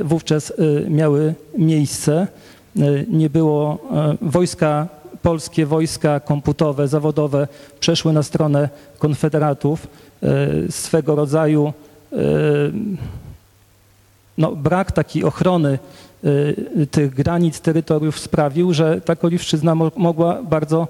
[0.05, 0.53] wówczas
[0.89, 2.29] miały miejsce.
[2.77, 3.79] Y, Nie było
[4.23, 4.89] y, wojska
[5.23, 7.49] polskie, wojska komputowe, zawodowe
[7.81, 9.87] przeszły na stronę konfederatów.
[10.69, 11.73] Y, Swego rodzaju
[14.39, 15.79] no, brak takiej ochrony
[16.91, 20.89] tych granic terytoriów sprawił, że ta Koliszczyzna mo- mogła bardzo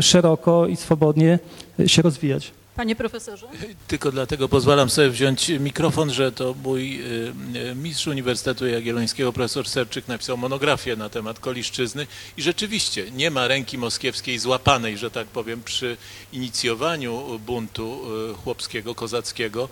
[0.00, 1.38] szeroko i swobodnie
[1.86, 2.52] się rozwijać.
[2.82, 3.46] Panie profesorze?
[3.88, 7.32] Tylko dlatego pozwalam sobie wziąć mikrofon, że to mój y,
[7.70, 13.48] y, mistrz Uniwersytetu Jagiellońskiego, profesor Serczyk, napisał monografię na temat Koliszczyzny i rzeczywiście nie ma
[13.48, 15.96] ręki moskiewskiej złapanej, że tak powiem, przy
[16.32, 19.68] inicjowaniu buntu y, chłopskiego, kozackiego,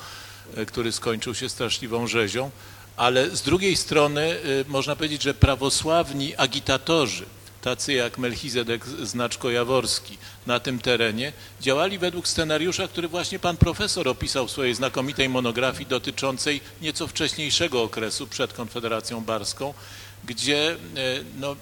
[0.66, 2.50] który skończył się straszliwą rzezią,
[2.96, 4.36] ale z drugiej strony
[4.68, 7.24] można powiedzieć, że prawosławni agitatorzy,
[7.60, 14.46] tacy jak Melchizedek Znaczko-Jaworski na tym terenie, działali według scenariusza, który właśnie pan profesor opisał
[14.46, 19.74] w swojej znakomitej monografii dotyczącej nieco wcześniejszego okresu przed Konfederacją Barską,
[20.24, 20.76] gdzie, e,
[21.38, 21.56] no,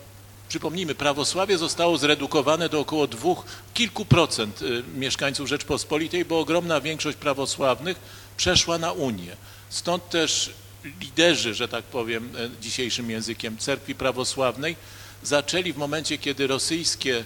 [0.49, 7.19] przypomnijmy, prawosławie zostało zredukowane do około dwóch, kilku procent e, mieszkańców Rzeczpospolitej, bo ogromna większość
[7.19, 8.01] prawosławnych
[8.37, 9.37] przeszła na Unię.
[9.69, 10.51] Stąd też
[11.01, 14.77] liderzy, że tak powiem e, dzisiejszym językiem, cerkwi prawosławnej
[15.22, 17.24] zaczęli w momencie, kiedy rosyjskie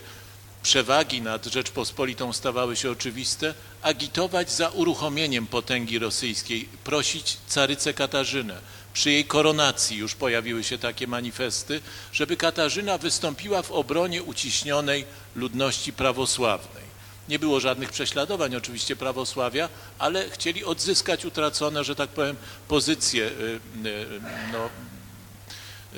[0.62, 8.60] przewagi nad Rzeczpospolitą stawały się oczywiste, agitować za uruchomieniem potęgi rosyjskiej, prosić carycę Katarzynę.
[8.94, 11.80] Przy jej koronacji już pojawiły się takie manifesty,
[12.12, 15.04] żeby Katarzyna wystąpiła w obronie uciśnionej
[15.36, 16.92] ludności prawosławnej.
[17.28, 22.36] Nie było żadnych prześladowań oczywiście prawosławia, ale chcieli odzyskać utracone, że tak powiem,
[22.68, 24.06] pozycje, y, y,
[24.52, 24.70] no,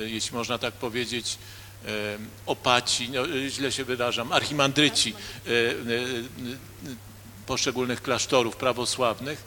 [0.03, 1.39] y, jeśli można tak powiedzieć,
[2.47, 5.15] opaci, no, źle się wyrażam, archimandryci
[5.47, 5.55] e, e,
[7.47, 9.45] poszczególnych klasztorów prawosławnych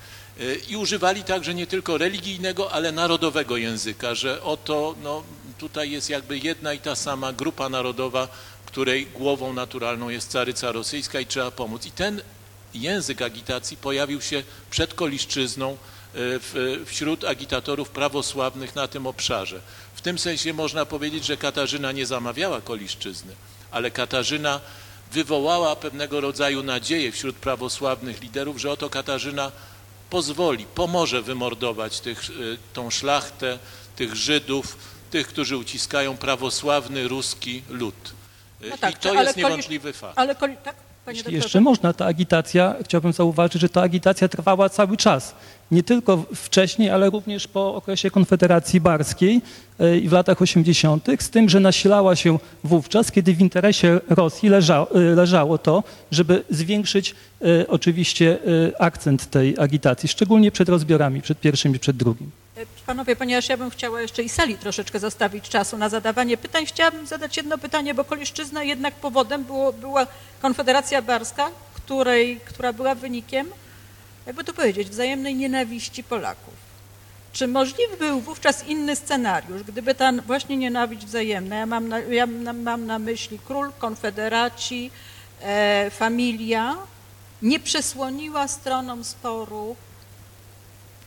[0.69, 5.23] i używali także nie tylko religijnego, ale narodowego języka, że oto no,
[5.57, 8.27] tutaj jest jakby jedna i ta sama grupa narodowa,
[8.65, 11.85] której głową naturalną jest caryca rosyjska i trzeba pomóc.
[11.85, 12.21] I ten
[12.73, 15.77] język agitacji pojawił się przed Koliszczyzną
[16.13, 19.61] w, wśród agitatorów prawosławnych na tym obszarze.
[20.07, 23.33] W tym sensie można powiedzieć, że Katarzyna nie zamawiała Koliszczyzny,
[23.71, 24.59] ale Katarzyna
[25.11, 29.51] wywołała pewnego rodzaju nadzieję wśród prawosławnych liderów, że oto Katarzyna
[30.09, 33.59] pozwoli, pomoże wymordować tych, y, tą szlachtę,
[33.95, 34.77] tych Żydów,
[35.11, 38.13] tych, którzy uciskają prawosławny ruski lud.
[38.63, 40.19] Y, No tak, I to jest Kolisz- niewątliwy fakt.
[40.19, 40.57] Ale koli...
[40.63, 41.37] tak, panie Jeśli doktorze?
[41.45, 45.35] jeszcze można, ta agitacja, chciałbym zauważyć, że ta agitacja trwała cały czas.
[45.71, 49.41] Nie tylko wcześniej, ale również po okresie Konfederacji Barskiej
[49.79, 54.49] e, i w latach 80., z tym, że nasilała się wówczas, kiedy w interesie Rosji
[54.49, 58.37] leża, e, leżało to, żeby zwiększyć e, oczywiście
[58.79, 62.31] akcent tej agitacji, szczególnie przed rozbiorami, przed pierwszym i przed drugim.
[62.85, 67.07] Panowie, ponieważ ja bym chciała jeszcze i sali troszeczkę zostawić czasu na zadawanie pytań, chciałabym
[67.07, 70.07] zadać jedno pytanie, bo Koliszczyzna jednak powodem było, była
[70.41, 73.47] Konfederacja Barska, której, która była wynikiem,
[74.27, 76.53] jakby to powiedzieć, wzajemnej nienawiści Polaków.
[77.33, 82.25] Czy możliwy był wówczas inny scenariusz, gdyby ta właśnie nienawiść wzajemna, ja mam na, ja
[82.53, 84.91] mam na myśli król, konfederaci,
[85.41, 86.75] e, familia,
[87.41, 89.75] nie przesłoniła stronom sporu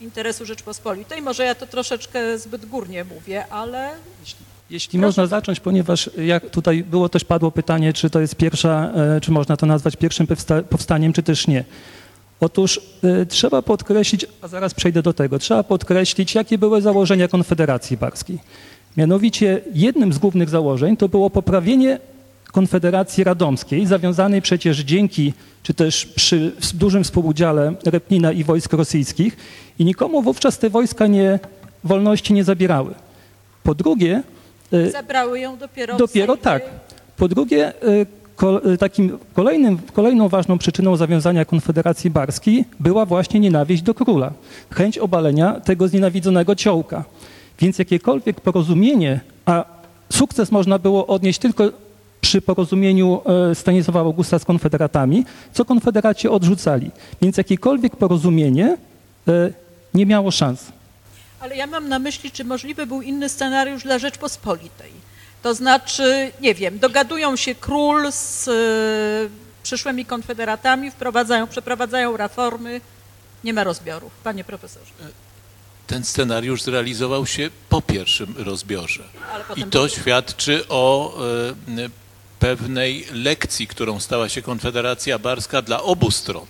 [0.01, 1.21] interesu Rzeczpospolitej.
[1.21, 3.89] Może ja to troszeczkę zbyt górnie mówię, ale
[4.69, 9.21] Jeśli można zacząć, ponieważ jak tutaj było też padło pytanie, czy to jest pierwsza, e,
[9.21, 11.63] czy można to nazwać pierwszym powsta- powstaniem, czy też nie.
[12.41, 17.97] Otóż e, trzeba podkreślić, a zaraz przejdę do tego, trzeba podkreślić, jakie były założenia Konfederacji
[17.97, 18.39] Barskiej.
[18.97, 21.99] Mianowicie jednym z głównych założeń to było poprawienie
[22.51, 29.37] Konfederacji Radomskiej, zawiązanej przecież dzięki, czy też przy dużym współudziale Repnina i wojsk rosyjskich
[29.79, 31.39] i nikomu wówczas te wojska nie,
[31.83, 32.93] wolności nie zabierały.
[33.63, 34.23] Po drugie,
[34.71, 36.63] e, zabrały ją dopiero Dopiero tak.
[37.17, 38.05] Po drugie, y,
[38.79, 44.31] takim kolejnym, kolejną ważną przyczyną zawiązania Konfederacji Barskiej była właśnie nienawiść do króla,
[44.71, 47.03] chęć obalenia tego znienawidzonego ciołka.
[47.59, 49.65] Więc jakiekolwiek porozumienie, a
[50.09, 51.71] sukces można było odnieść tylko
[52.21, 56.91] przy porozumieniu e, Stanisława Augusta z konfederatami, co konfederaci odrzucali.
[57.21, 58.77] Więc jakiekolwiek porozumienie
[59.27, 59.49] e,
[59.93, 60.71] nie miało szans.
[61.39, 65.10] Ale ja mam na myśli, czy możliwy był inny scenariusz dla Rzeczpospolitej.
[65.43, 69.29] To znaczy, nie wiem, dogadują się król z y,
[69.63, 72.81] przyszłymi konfederatami, wprowadzają, przeprowadzają reformy,
[73.43, 74.11] nie ma rozbiorów.
[74.23, 74.91] Panie profesorze.
[75.87, 79.03] Ten scenariusz zrealizował się po pierwszym rozbiorze.
[79.55, 81.13] I to świadczy o
[81.77, 81.89] e,
[82.39, 86.45] pewnej lekcji, którą stała się Konfederacja Barska dla obu stron.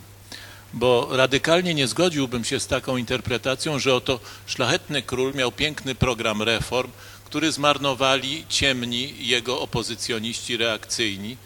[0.74, 6.42] Bo radykalnie nie zgodziłbym się z taką interpretacją, że oto szlachetny król miał piękny program
[6.42, 6.92] reform,
[7.32, 11.38] który zmarnowali ciemni jego opozycjoniści reakcyjni.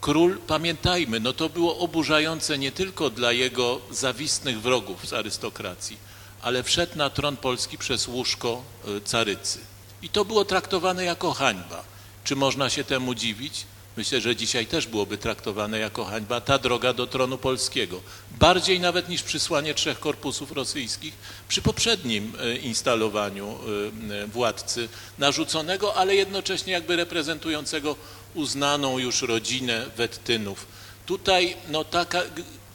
[0.00, 5.96] Król, pamiętajmy, no to było oburzające nie tylko dla jego zawistnych wrogów z arystokracji,
[6.42, 9.58] ale wszedł na tron Polski przez łóżko y, carycy.
[10.02, 11.84] I to było traktowane jako hańba.
[12.24, 13.66] Czy można się temu dziwić?
[13.98, 18.00] Myślę, że dzisiaj też byłoby traktowane jako hańba ta droga do tronu polskiego.
[18.30, 21.14] Bardziej nawet niż przysłanie trzech korpusów rosyjskich
[21.48, 23.58] przy poprzednim e, instalowaniu
[24.10, 27.96] e, władcy narzuconego, ale jednocześnie jakby reprezentującego
[28.34, 30.66] uznaną już rodzinę Wettynów.
[31.06, 32.22] Tutaj no, taka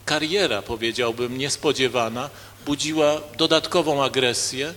[0.06, 2.30] kariera, powiedziałbym, niespodziewana,
[2.66, 4.74] budziła dodatkową agresję.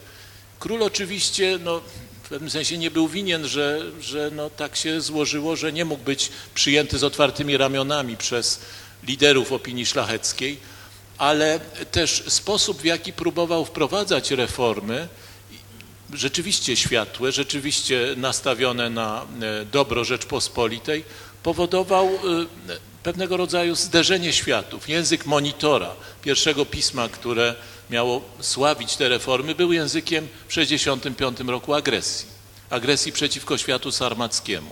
[0.59, 1.81] Król oczywiście no,
[2.27, 6.05] w pewnym sensie nie był winien, że, że no tak się złożyło, że nie mógł
[6.05, 8.61] być przyjęty z otwartymi ramionami przez
[9.05, 10.59] liderów opinii szlacheckiej,
[11.19, 11.61] ale
[11.91, 15.09] też sposób, w jaki próbował wprowadzać reformy,
[16.13, 21.05] rzeczywiście światłe, rzeczywiście nastawione na e, dobro Rzeczpospolitej,
[21.43, 22.17] powodował e,
[23.07, 24.89] pewnego rodzaju zderzenie światów.
[24.89, 25.91] Język monitora,
[26.23, 27.55] pierwszego pisma, które
[27.91, 32.27] miało sławić te reformy, był językiem w 1965 roku agresji.
[32.71, 34.71] Agresji przeciwko światu sarmackiemu.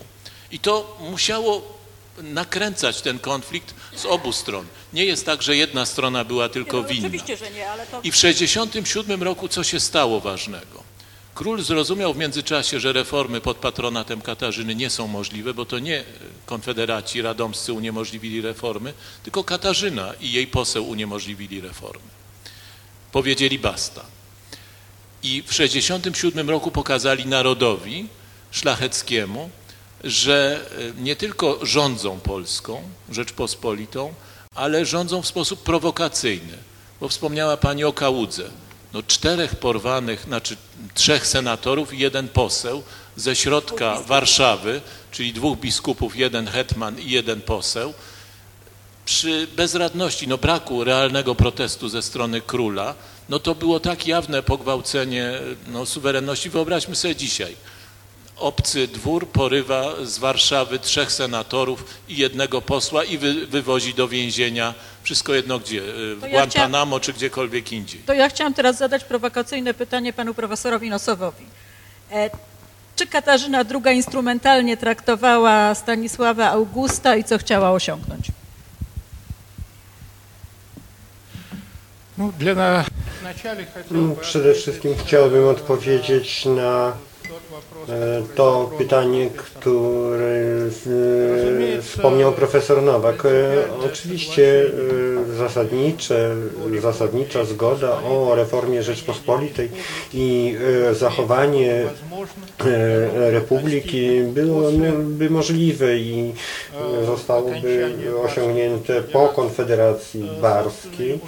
[0.51, 1.79] I to musiało
[2.23, 4.67] nakręcać ten konflikt z obu stron.
[4.93, 7.09] Nie jest tak, że jedna strona była tylko No, winna.
[7.09, 10.84] I w 1967 roku co się stało ważnego?
[11.35, 16.05] Król zrozumiał w międzyczasie, że reformy pod patronatem Katarzyny nie są możliwe, bo to nie
[16.47, 22.09] konfederaci radomscy uniemożliwili reformy, tylko Katarzyna i jej poseł uniemożliwili reformy.
[23.13, 24.05] Powiedzieli basta.
[25.23, 28.09] I w 1967 roku pokazali narodowi
[28.51, 29.51] szlacheckiemu,
[30.05, 30.67] że
[30.99, 34.15] e, nie tylko rządzą Polską, Rzeczpospolitą,
[34.55, 36.59] ale rządzą w sposób prowokacyjny.
[37.01, 38.51] Bo wspomniała Pani o Kałudze.
[38.95, 40.57] No, czterech porwanych, znaczy
[40.95, 42.83] trzech senatorów i jeden poseł
[43.17, 44.81] ze środka Warszawy,
[45.11, 47.95] czyli dwóch biskupów, jeden hetman i jeden poseł,
[49.05, 52.95] przy bezradności, no braku realnego protestu ze strony króla,
[53.29, 55.33] no to było tak jawne pogwałcenie
[55.69, 56.51] no, suwerenności.
[56.51, 57.57] Wyobraźmy sobie dzisiaj.
[58.37, 64.75] Obcy dwór porywa z Warszawy trzech senatorów i jednego posła i wy, wywozi do więzienia,
[65.05, 68.01] wszystko jedno gdzie, y, w ja Guantanamo czy gdziekolwiek indziej.
[68.01, 71.45] To ja chciałam teraz zadać prowokacyjne pytanie panu profesorowi Nosowowi.
[72.13, 72.31] E,
[72.97, 78.27] czy Katarzyna II instrumentalnie traktowała Stanisława Augusta i co chciała osiągnąć?
[82.19, 82.33] No,
[83.91, 86.93] no przede wszystkim chciałbym odpowiedzieć na
[87.89, 90.45] E, to pytanie, które
[91.79, 93.27] e, wspomniał profesor Nowak.
[93.27, 93.31] E,
[93.91, 94.65] oczywiście
[95.39, 96.37] zasadnicze,
[96.83, 99.69] zasadnicza zgoda o reformie Rzeczpospolitej
[100.15, 100.57] i
[100.93, 101.85] zachowanie
[103.15, 106.33] republiki byłoby no, możliwe i
[107.07, 107.93] zostałoby
[108.25, 111.21] osiągnięte po Konfederacji Barskiej.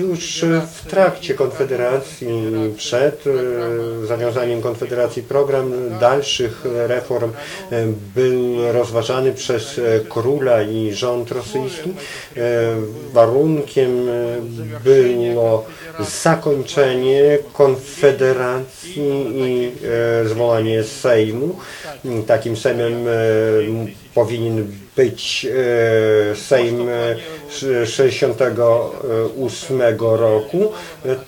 [0.00, 2.28] Już w trakcie Konfederacji,
[2.76, 3.24] przed
[4.06, 4.91] zawiązaniem Konfederacji,
[5.28, 7.30] program dalszych reform
[7.70, 11.90] e, był rozważany przez e, króla i rząd rosyjski.
[11.90, 12.42] E,
[13.12, 14.08] Warunkiem
[14.84, 15.64] było
[16.22, 19.02] zakończenie Konfederacji
[19.36, 19.72] i
[20.24, 21.56] zwołanie Sejmu.
[22.26, 23.06] Takim Sejmem
[24.14, 25.46] powinien być
[26.32, 27.16] e, Sejm e,
[27.86, 30.72] 68 roku.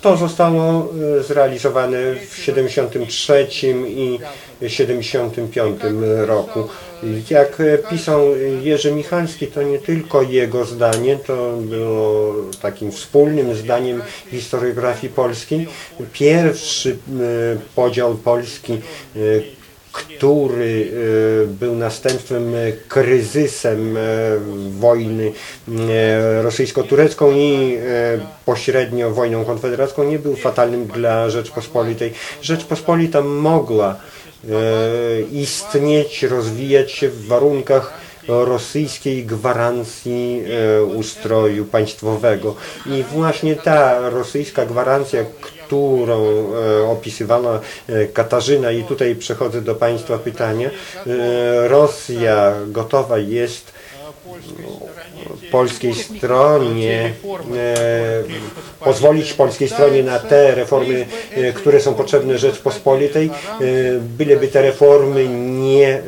[0.00, 1.98] To zostało e, zrealizowane
[2.30, 3.46] w 73
[3.86, 4.18] i
[4.68, 5.80] 75
[6.26, 6.68] roku.
[7.30, 8.20] Jak e, pisał
[8.62, 15.68] Jerzy Michalski, to nie tylko jego zdanie, to było takim wspólnym zdaniem historiografii polskiej.
[16.12, 16.96] Pierwszy e,
[17.74, 19.18] podział Polski e,
[19.94, 20.90] który
[21.44, 24.00] e, był następstwem e, kryzysem e,
[24.70, 25.32] wojny
[26.42, 27.78] rosyjsko-turecką i
[28.44, 32.12] pośrednio wojną konfederacką, nie był fatalnym dla Rzeczpospolitej.
[32.42, 33.96] Rzeczpospolita mogła
[35.32, 40.42] istnieć, rozwijać się w warunkach rosyjskiej gwarancji
[40.78, 42.54] e, ustroju państwowego.
[42.86, 50.18] I właśnie ta rosyjska gwarancja, którą e, opisywała e, Katarzyna, i tutaj przechodzę do Państwa
[50.18, 50.70] pytania,
[51.06, 53.72] e, Rosja gotowa jest
[55.50, 57.12] polskiej stronie
[57.56, 58.22] e,
[58.80, 63.30] pozwolić polskiej stronie na te reformy, e, które są potrzebne Rzeczpospolitej, e,
[64.00, 66.02] byleby te reformy nie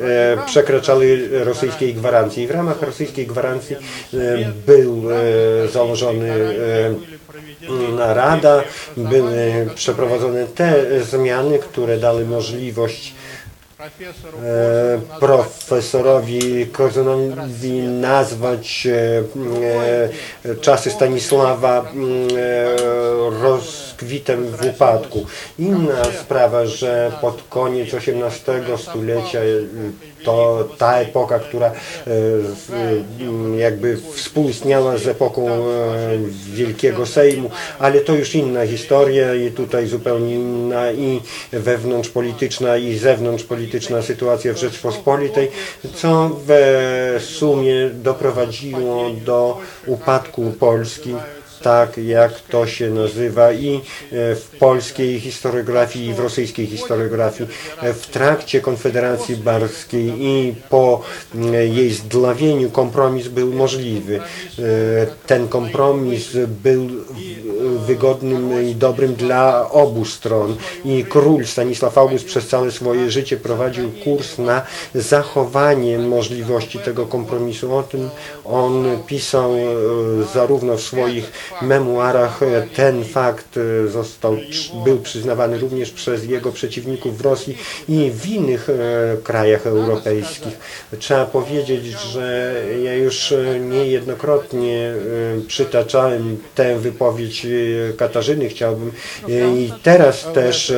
[0.45, 2.47] przekraczały rosyjskiej gwarancji.
[2.47, 3.75] W ramach rosyjskiej gwarancji
[4.65, 5.03] był
[5.71, 8.63] założony e, rada,
[8.97, 13.13] były przeprowadzone te zmiany, które dały możliwość
[15.19, 25.25] profesorowi Kozynowi nazwać e, e, czasy Stanisława mm, e, rozkwitem w upadku.
[25.59, 31.71] Inna sprawa, że pod koniec XVIII stulecia e, to ta epoka, która e,
[33.57, 35.61] jakby współistniała z epoką e,
[36.53, 37.49] Wielkiego Sejmu,
[37.79, 44.57] ale to już inna historia i tutaj zupełnie inna i wewnątrzpolityczna i zewnątrzpolityczna sytuacja w
[44.57, 45.51] Rzeczpospolitej,
[45.95, 49.57] co w sumie doprowadziło do
[49.87, 51.15] upadku Polski
[51.61, 53.81] tak jak to się nazywa i e,
[54.35, 57.49] w polskiej historiografii i w rosyjskiej historiografii.
[57.81, 61.01] E, W trakcie Konfederacji Barskiej i po
[61.35, 64.15] m, jej zdlawieniu kompromis był możliwy.
[64.19, 64.21] E,
[65.27, 66.29] Ten kompromis
[66.63, 66.87] był
[67.87, 70.55] wygodnym i dobrym dla obu stron
[70.85, 74.61] i król Stanisław August przez całe swoje życie prowadził kurs na
[74.95, 77.75] zachowanie możliwości tego kompromisu.
[77.75, 78.09] O tym
[78.45, 79.59] on pisał e,
[80.33, 81.31] zarówno w swoich
[81.61, 82.43] memuarach.
[82.43, 84.37] E, Ten fakt e, został,
[84.85, 87.57] był przyznawany również przez jego przeciwników w Rosji
[87.89, 88.73] i w innych e,
[89.23, 90.57] krajach europejskich.
[90.99, 93.33] Trzeba powiedzieć, że ja już
[93.69, 94.93] niejednokrotnie
[95.47, 97.47] przytaczałem tę wypowiedź
[97.97, 98.49] Katarzyny.
[98.49, 98.91] Chciałbym
[99.29, 100.73] i teraz też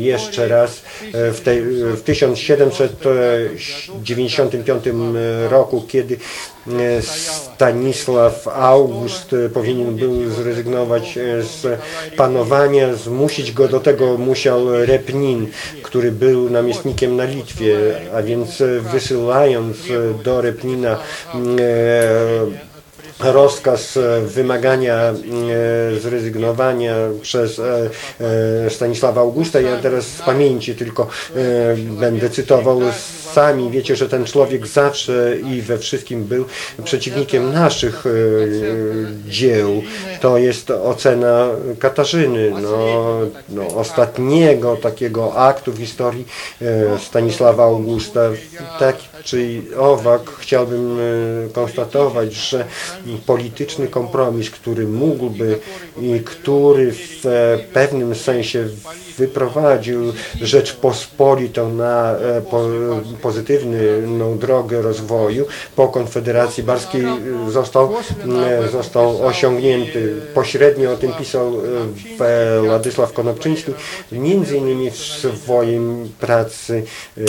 [0.00, 0.82] jeszcze raz
[1.12, 4.84] w, tej, w 1795
[5.50, 6.18] roku, kiedy
[7.00, 11.80] Stanisław August powinien był zrezygnować e, z
[12.16, 15.46] panowania, zmusić go do tego musiał Repnin,
[15.82, 17.76] który był namiestnikiem na Litwie,
[18.14, 20.98] a więc e, wysyłając e, do Repnina
[23.20, 25.14] rozkaz wymagania
[26.00, 27.60] zrezygnowania przez
[28.68, 29.60] Stanisława Augusta.
[29.60, 31.06] Ja teraz z pamięci tylko
[32.00, 32.80] będę cytował.
[33.34, 36.44] Sami wiecie, że ten człowiek zawsze i we wszystkim był
[36.84, 38.10] przeciwnikiem naszych e,
[39.30, 39.82] dzieł.
[40.20, 43.18] To jest ocena Katarzyny, no,
[43.48, 46.26] no, ostatniego takiego aktu w historii
[46.62, 48.20] e, Stanisława Augusta.
[48.78, 52.64] Tak czy owak chciałbym e, konstatować, że
[53.26, 55.58] polityczny kompromis, który mógłby
[56.00, 57.22] i który w
[57.72, 58.68] pewnym sensie
[59.18, 62.14] wyprowadził Rzeczpospolitą na
[62.50, 62.68] po,
[63.22, 65.44] pozytywną drogę rozwoju
[65.76, 67.02] po Konfederacji Barskiej
[67.50, 67.92] został,
[68.64, 70.14] e, został osiągnięty.
[70.34, 71.52] Pośrednio o tym pisał e,
[72.60, 73.72] w- Władysław Konopczyński,
[74.12, 75.80] między innymi w swojej
[76.20, 76.82] pracy
[77.18, 77.22] e,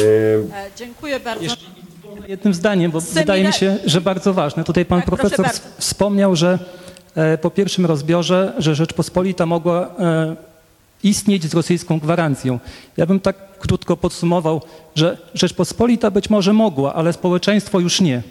[0.77, 1.45] Dziękuję bardzo.
[2.27, 4.63] Jednym zdaniem, bo Semina- wydaje mi się, że bardzo ważne.
[4.63, 5.45] Tutaj pan Tak, profesor
[5.77, 6.59] wspomniał, że
[7.15, 10.35] e, po pierwszym rozbiorze, że Rzeczpospolita mogła e,
[11.03, 12.59] istnieć z rosyjską gwarancją.
[12.97, 14.61] Ja bym tak krótko podsumował,
[14.95, 18.23] że Rzeczpospolita być może mogła, ale społeczeństwo już nie.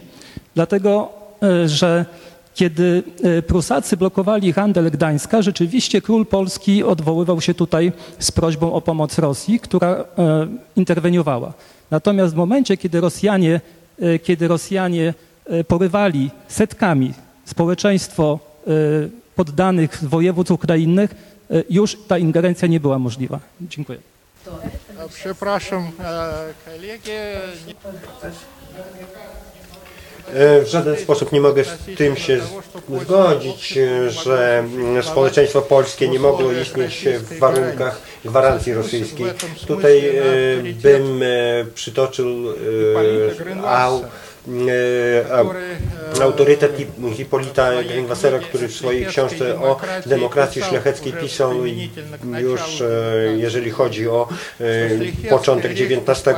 [0.55, 1.09] Dlatego,
[1.43, 2.05] e, że
[2.55, 8.81] kiedy e, Prusacy blokowali handel Gdańska, rzeczywiście król Polski odwoływał się tutaj z prośbą o
[8.81, 10.05] pomoc Rosji, która e,
[10.77, 11.53] interweniowała.
[11.91, 13.61] Natomiast w momencie, kiedy Rosjanie,
[14.23, 15.15] kiedy Rosjanie
[15.69, 17.15] porywali setkami
[17.45, 18.39] społeczeństwo
[19.37, 21.15] poddanych województw ukrainnych,
[21.71, 23.41] już ta ingerencja nie była możliwa.
[23.61, 23.99] Dziękuję.
[25.15, 26.99] Przepraszam, e, nie-
[30.35, 32.41] E, W żaden sposób nie mogę z tym się
[33.03, 39.27] zgodzić, e, że mm, społeczeństwo polskie nie mogło istnieć w warunkach gwarancji rosyjskiej.
[39.67, 40.23] Tutaj e,
[40.83, 41.27] bym e,
[41.75, 44.05] przytoczył e, au, e,
[45.31, 45.45] e,
[46.21, 51.53] autorytet Hip- Hipolita Greenwassera, który w swojej książce o demokracji szlacheckiej pisał
[52.41, 52.87] już, e,
[53.37, 54.29] jeżeli chodzi o
[54.61, 56.29] e, początek XIX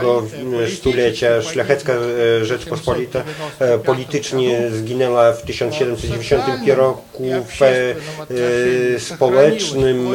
[0.79, 3.23] stulecia, szlachecka e, Rzeczpospolita
[3.59, 7.25] e, politycznie zginęła w 1791 roku
[7.59, 7.95] w e,
[9.01, 10.09] społecznym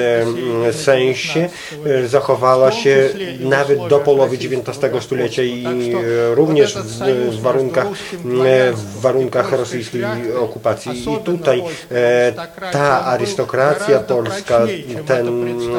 [0.68, 1.50] e, sensie.
[1.86, 6.78] E, zachowała się nawet do połowy XIX stulecia i e, również
[7.32, 7.92] w, warunkach e,
[8.74, 10.04] w warunkach rosyjskiej
[10.40, 11.04] okupacji.
[11.14, 12.34] I tutaj e,
[12.72, 14.60] ta arystokracja polska,
[15.06, 15.28] ten,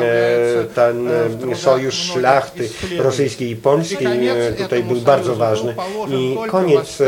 [0.02, 1.10] e, ten
[1.54, 2.68] sojusz szlachty
[2.98, 5.74] rosyjskiej i polskiej e, tutaj był bardzo ważny.
[6.08, 6.98] I koniec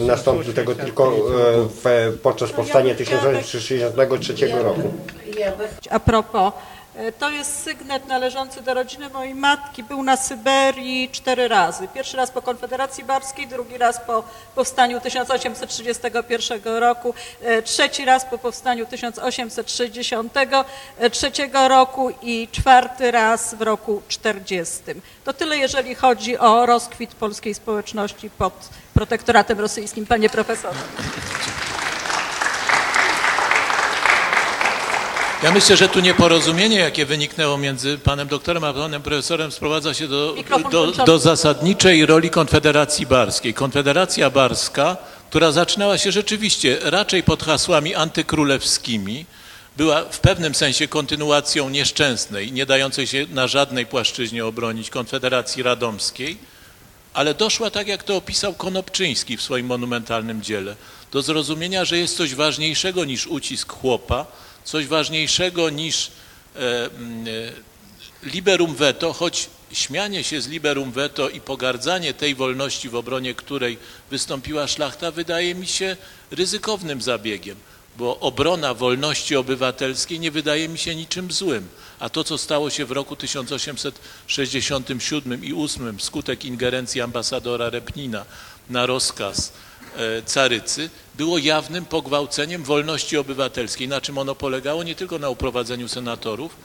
[0.00, 1.12] nastąpił tego tylko
[2.22, 4.92] podczas powstania 1963 roku.
[5.90, 6.52] A propos
[7.18, 9.82] to jest sygnet należący do rodziny mojej matki.
[9.82, 11.88] Był na Syberii cztery razy.
[11.88, 14.24] Pierwszy raz po Konfederacji Barskiej, drugi raz po
[14.54, 24.02] powstaniu 1831 roku, e, trzeci raz po powstaniu 1863 roku i czwarty raz w roku
[24.08, 24.82] 40.
[25.24, 30.80] To tyle, jeżeli chodzi o rozkwit polskiej społeczności pod protektoratem rosyjskim, panie profesorze.
[35.42, 40.08] Ja myślę, że tu nieporozumienie, jakie wyniknęło między panem doktorem a panem profesorem, sprowadza się
[40.08, 40.34] do,
[40.70, 43.54] do, do zasadniczej roli Konfederacji Barskiej.
[43.54, 44.96] Konfederacja Barska,
[45.30, 49.26] która zaczynała się rzeczywiście raczej pod hasłami antykrólewskimi,
[49.76, 56.38] była w pewnym sensie kontynuacją nieszczęsnej, nie dającej się na żadnej płaszczyźnie obronić Konfederacji Radomskiej,
[57.14, 60.76] ale doszła, tak jak to opisał Konopczyński w swoim monumentalnym dziele,
[61.12, 64.26] do zrozumienia, że jest coś ważniejszego niż ucisk chłopa,
[64.64, 66.10] coś ważniejszego niż
[66.56, 67.30] e, mm, e,
[68.22, 73.78] liberum veto, choć śmianie się z liberum veto i pogardzanie tej wolności, w obronie której
[74.10, 75.96] wystąpiła szlachta, wydaje mi się
[76.30, 77.56] ryzykownym zabiegiem,
[77.96, 81.68] bo obrona wolności obywatelskiej nie wydaje mi się niczym złym.
[81.98, 88.24] A to, co stało się w roku 1867 i 8 wskutek ingerencji ambasadora Repnina
[88.70, 89.52] na rozkaz
[90.26, 93.88] carycy, było jawnym pogwałceniem wolności obywatelskiej.
[93.88, 94.82] Na czym ono polegało?
[94.82, 96.56] Nie tylko na uprowadzeniu senatorów,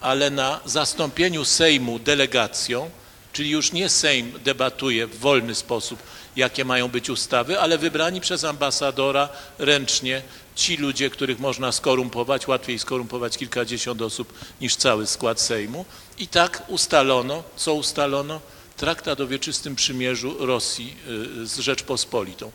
[0.00, 2.90] ale na zastąpieniu Sejmu delegacją,
[3.32, 5.98] czyli już nie Sejm debatuje w wolny sposób,
[6.36, 9.28] jakie mają być ustawy, ale wybrani przez ambasadora
[9.58, 10.22] ręcznie
[10.54, 15.84] ci ludzie, których można skorumpować, łatwiej skorumpować kilkadziesiąt osób niż cały skład Sejmu.
[16.18, 18.40] I tak ustalono, co ustalono?
[18.76, 20.96] Traktat o wieczystym przymierzu Rosji
[21.42, 22.50] y, z Rzeczpospolitą.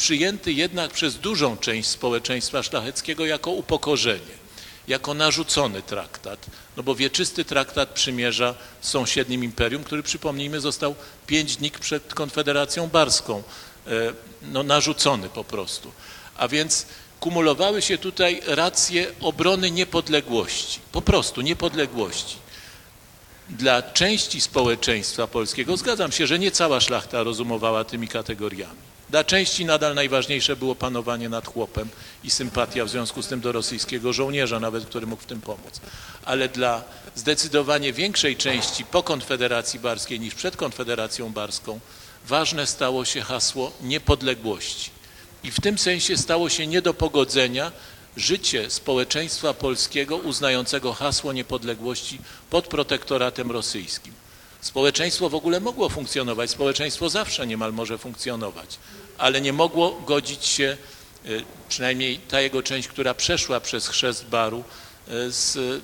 [0.00, 4.40] Przyjęty jednak przez dużą część społeczeństwa szlacheckiego jako upokorzenie
[4.88, 6.46] jako narzucony traktat,
[6.76, 10.94] no bo wieczysty traktat przymierza z sąsiednim imperium, który przypomnijmy został
[11.26, 13.42] pięć dni przed Konfederacją Barską,
[13.86, 13.90] e,
[14.42, 15.92] no narzucony po prostu.
[16.36, 16.86] A więc
[17.20, 22.36] kumulowały się tutaj racje obrony niepodległości, po prostu niepodległości.
[23.48, 28.89] Dla części społeczeństwa polskiego, zgadzam się, że nie cała szlachta rozumowała tymi kategoriami.
[29.10, 31.88] Dla części nadal najważniejsze było panowanie nad chłopem
[32.24, 35.80] i sympatia w związku z tym do rosyjskiego żołnierza, nawet który mógł w tym pomóc.
[36.24, 36.84] Ale dla
[37.14, 41.80] zdecydowanie większej części po Konfederacji Barskiej niż przed Konfederacją Barską
[42.26, 44.90] ważne stało się hasło niepodległości.
[45.44, 47.72] I w tym sensie stało się nie do pogodzenia
[48.16, 52.18] życie społeczeństwa polskiego uznającego hasło niepodległości
[52.50, 54.14] pod protektoratem rosyjskim.
[54.60, 58.78] Społeczeństwo w ogóle mogło funkcjonować, społeczeństwo zawsze niemal może funkcjonować,
[59.20, 60.76] ale nie mogło godzić się,
[61.26, 64.64] y, przynajmniej ta jego część, która przeszła przez chrzest baru,
[65.08, 65.82] y, z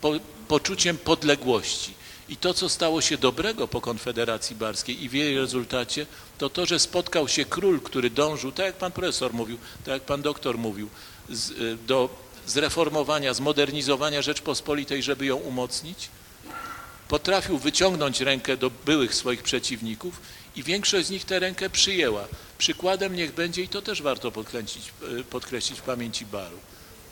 [0.00, 0.12] po,
[0.48, 1.94] poczuciem podległości.
[2.28, 6.06] I to, co stało się dobrego po Konfederacji Barskiej i w jej rezultacie,
[6.38, 10.02] to to, że spotkał się król, który dążył, tak jak pan profesor mówił, tak jak
[10.02, 10.88] pan doktor mówił,
[11.30, 12.08] z, y, do
[12.46, 16.08] zreformowania, zmodernizowania Rzeczpospolitej, żeby ją umocnić,
[17.08, 20.20] potrafił wyciągnąć rękę do byłych swoich przeciwników
[20.56, 22.24] i większość z nich tę rękę przyjęła.
[22.58, 26.56] Przykładem niech będzie, i to też warto podkreślić, y, podkreślić w pamięci baru.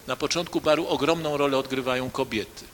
[0.06, 2.64] Na początku baru ogromną rolę odgrywają kobiety.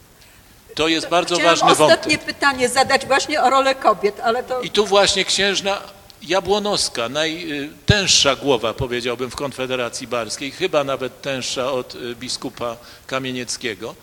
[0.75, 2.35] To jest bardzo Chciałam ważny ostatnie wątek.
[2.35, 4.61] pytanie zadać właśnie o rolę kobiet, ale to...
[4.61, 5.81] I tu właśnie księżna
[6.23, 13.95] Jabłonowska, najtęższa głowa, powiedziałbym, w Konfederacji Barskiej, chyba nawet tęższa od y, biskupa Kamienieckiego,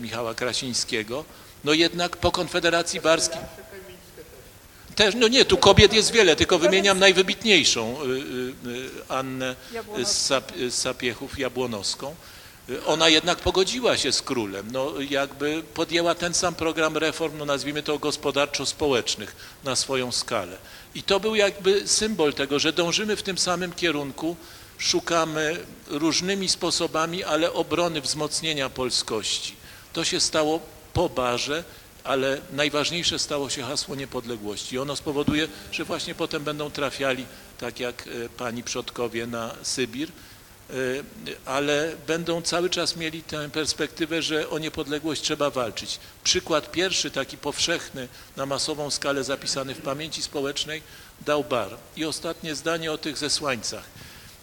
[0.00, 1.24] Michała Krasińskiego,
[1.64, 3.40] no jednak po Konfederacji Barskiej...
[4.98, 9.56] Też, no nie, tu kobiet jest wiele, tylko wymieniam najwybitniejszą, y, y, y, Annę
[10.70, 12.14] Sapiechów Jabłonowską.
[12.86, 17.82] ona jednak pogodziła się z królem, no jakby podjęła ten sam program reform, no nazwijmy
[17.82, 20.56] to gospodarczo-społecznych na swoją skalę.
[20.94, 24.36] I to był jakby symbol tego, że dążymy w tym samym kierunku,
[24.78, 29.54] szukamy różnymi sposobami, ale obrony, wzmocnienia polskości.
[29.92, 30.60] To się stało
[30.92, 31.64] po barze,
[32.04, 34.78] ale najważniejsze stało się hasło niepodległości.
[34.78, 37.26] Ono spowoduje, że właśnie potem będą trafiali,
[37.58, 40.74] tak jak e, pani przodkowie, na Sybir, e,
[41.44, 45.98] ale będą cały czas mieli tę perspektywę, że o niepodległość trzeba walczyć.
[46.24, 50.82] Przykład pierwszy, taki powszechny, na masową skalę zapisany w pamięci społecznej,
[51.20, 51.76] dał Bar.
[51.96, 53.84] I ostatnie zdanie o tych zesłańcach.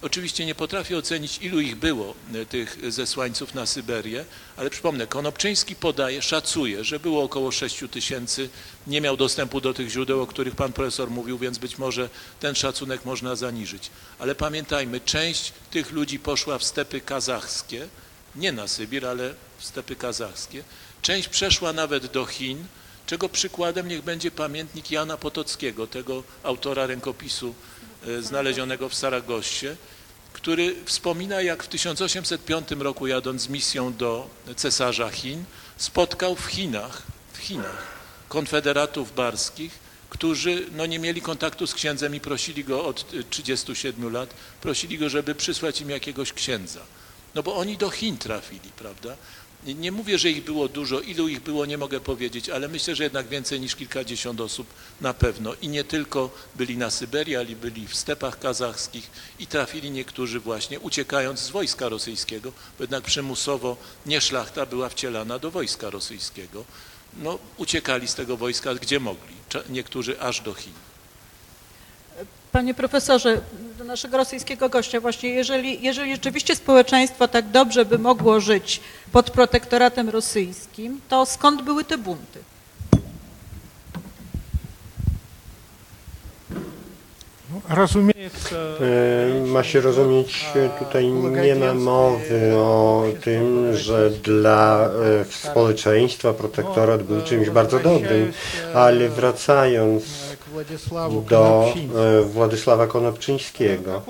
[0.02, 4.26] Oczywiście nie potrafię ocenić, ilu ich było, e, tych zesłańców na Syberię,
[4.58, 8.50] ale przypomnę, Konopczyński podaje, szacuje, że było około 6 tysięcy,
[8.88, 12.56] nie miał dostępu do tych źródeł, o których pan profesor mówił, więc być może ten
[12.56, 13.90] szacunek można zaniżyć.
[14.20, 17.88] Ale pamiętajmy, część tych ludzi poszła w stepy kazachskie,
[18.36, 20.64] nie na Sybir, ale w stepy kazachskie.
[21.02, 22.66] Część przeszła nawet do Chin,
[23.06, 27.56] czego przykładem niech będzie pamiętnik Jana Potockiego, tego autora rękopisu
[28.20, 29.68] znalezionego w Saragossie,
[30.34, 35.44] który wspomina, jak w 1805 roku jadąc z misją do cesarza Chin,
[35.78, 37.02] spotkał w Chinach,
[37.34, 37.96] w Chinach
[38.30, 39.80] konfederatów barskich,
[40.10, 44.98] którzy no, nie mieli kontaktu z księdzem i prosili go od y, 37 lat, prosili
[44.98, 46.80] go, żeby przysłać im jakiegoś księdza.
[47.36, 49.16] No bo oni do Chin trafili, prawda?
[49.66, 53.04] Nie- mówię, że ich było dużo, ilu ich było nie mogę powiedzieć, ale myślę, że
[53.04, 54.68] jednak więcej niż kilkadziesiąt osób
[55.02, 55.54] na pewno.
[55.62, 59.10] I nie tylko byli na Syberii, ale byli w stepach kazachskich
[59.40, 65.40] i trafili niektórzy właśnie uciekając z wojska rosyjskiego, bo jednak przymusowo nie szlachta była wcielana
[65.40, 66.66] do wojska rosyjskiego.
[67.18, 69.36] No, uciekali z tego wojska gdzie mogli,
[69.70, 70.74] niektórzy aż do Chin.
[72.56, 73.42] Panie profesorze,
[73.78, 78.82] do naszego rosyjskiego gościa właśnie, jeżeli, jeżeli rzeczywiście społeczeństwo tak dobrze by mogło żyć
[79.12, 82.40] pod protektoratem rosyjskim, to skąd były te bunty?
[87.52, 87.86] No,
[88.82, 94.90] e, ma się rozumieć, e, tutaj nie ma mowy o tym, że dla
[95.22, 98.34] e, społeczeństwa protektorat był czymś bardzo dobrym,
[98.74, 100.04] ale wracając
[101.30, 101.74] do
[102.20, 104.02] e, Władysława Konopczyńskiego.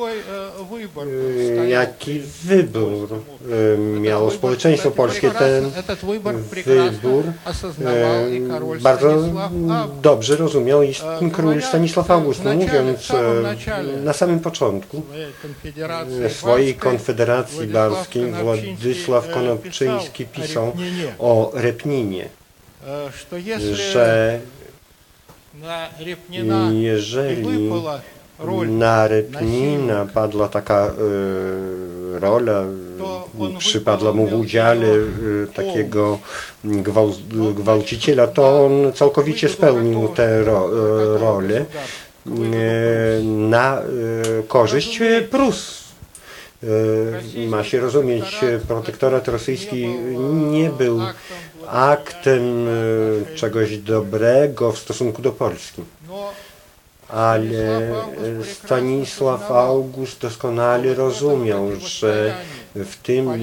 [1.58, 5.32] E, jaki wybór e, miało społeczeństwo polskie?
[5.32, 5.72] Ten
[6.66, 7.24] wybór
[8.82, 9.24] bardzo
[10.02, 10.94] dobrze rozumiał i
[11.34, 13.08] król Stanisław August, mówiąc
[14.04, 15.02] na samym początku
[16.30, 20.72] swojej konfederacji barskiej Władysław Konopczyński pisał
[21.20, 22.30] o Repninie,
[23.74, 24.40] że
[26.72, 27.70] jeżeli
[28.68, 36.20] na Repnina padła taka e, rola, e, przypadła mu w udziale e, takiego
[37.56, 40.70] gwałciciela, to on całkowicie spełnił tę ro,
[41.18, 41.66] rolę
[43.24, 43.82] na
[44.48, 45.00] korzyść
[45.32, 45.86] Prus.
[47.48, 49.88] Ma się rozumieć, protektorat rosyjski
[50.52, 51.02] nie był
[51.68, 55.82] aktem e, czegoś dobrego w stosunku do Polski.
[56.08, 56.32] Но
[57.10, 57.92] Ale
[58.54, 62.36] Stanisław August doskonale rozumiał, że
[62.76, 63.36] w tym e,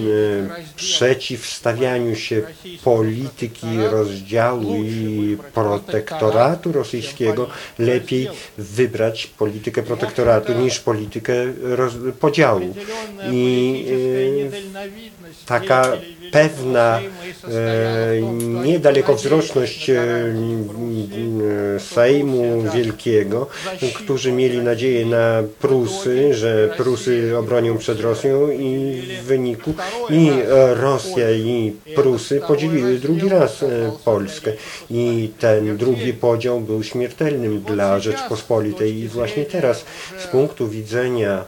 [0.76, 2.42] przeciwstawianiu się
[2.84, 7.48] polityki rozdziału i protektoratu rosyjskiego
[7.78, 11.34] lepiej wybrać politykę protektoratu niż politykę
[12.20, 12.74] podziału.
[13.30, 13.84] I
[15.46, 15.92] taka
[16.32, 18.22] pewna e,
[18.64, 19.98] niedalekowzroczność e,
[21.78, 23.46] Sejmu Wielkiego,
[23.94, 29.74] którzy mieli nadzieję na Prusy, że Prusy obronią przed Rosją i w wyniku
[30.10, 30.30] i
[30.74, 33.66] Rosja i Prusy podzieliły drugi raz e,
[34.04, 34.52] Polskę.
[34.90, 39.84] I ten drugi podział był śmiertelnym dla Rzeczpospolitej i właśnie teraz
[40.18, 41.44] z punktu widzenia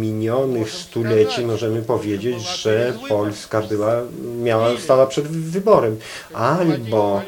[0.00, 4.02] minionych stuleci możemy powiedzieć, że Polska była,
[4.42, 5.96] miała, stała przed wyborem.
[6.34, 7.22] Albo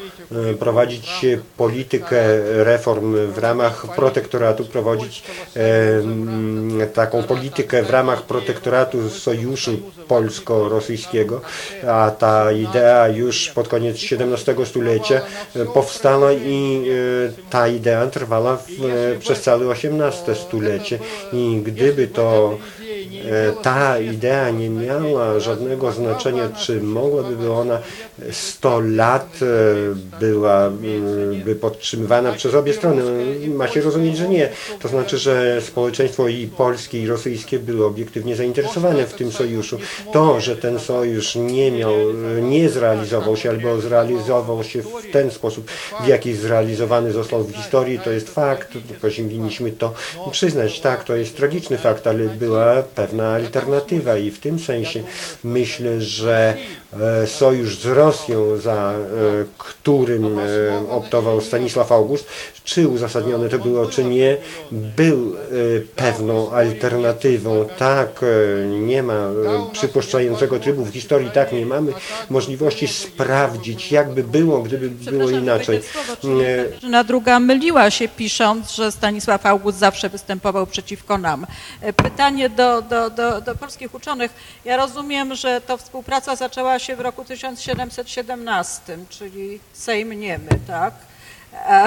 [0.59, 1.26] prowadzić
[1.57, 2.20] politykę
[2.64, 5.22] reform w ramach protektoratu, prowadzić
[5.57, 11.41] e, taką politykę w ramach protektoratu sojuszu polsko-rosyjskiego,
[11.89, 15.20] a ta idea już pod koniec XVII stulecia
[15.57, 20.99] e, powstała i e, ta idea trwała w, e, przez całe XVIII stulecie.
[21.33, 22.88] I gdyby to e,
[23.63, 27.79] ta idea nie miała żadnego znaczenia, czy mogłaby ona
[28.33, 33.03] 100 lat e, była mm, podtrzymywana przez obie strony.
[33.49, 34.49] Ma się rozumieć, że nie.
[34.81, 39.79] To znaczy, że społeczeństwo i polskie i rosyjskie były obiektywnie zainteresowane w tym sojuszu.
[40.13, 41.93] To, że ten sojusz nie miał,
[42.43, 45.71] nie zrealizował się albo zrealizował się w ten sposób,
[46.05, 48.69] w jaki zrealizowany został w historii, to jest fakt.
[49.01, 49.93] Powinniśmy to
[50.31, 50.81] przyznać.
[50.81, 55.03] Tak, to jest tragiczny fakt, ale była pewna alternatywa i w tym sensie
[55.44, 56.57] myślę, że
[57.26, 58.97] sojusz z Rosją, za e,
[59.59, 60.43] którym e,
[60.91, 62.28] optował Stanisław August,
[62.64, 64.36] czy uzasadnione to było, czy nie,
[64.72, 65.36] był
[65.97, 67.68] pewną alternatywą.
[67.78, 68.24] Tak,
[68.80, 69.28] nie ma
[69.72, 71.93] przypuszczającego trybu w historii, tak, nie mamy
[72.30, 75.80] możliwości sprawdzić, jakby było, gdyby było inaczej.
[76.07, 81.47] Katarzyna II myliła się pisząc, że Stanisław August zawsze występował przeciwko nam.
[81.80, 84.30] E, Pytanie do, do, do, do polskich uczonych.
[84.64, 90.95] Ja rozumiem, że to współpraca zaczęła się w roku 1717, czyli Sejm Niemy, tak?
[91.53, 91.87] E,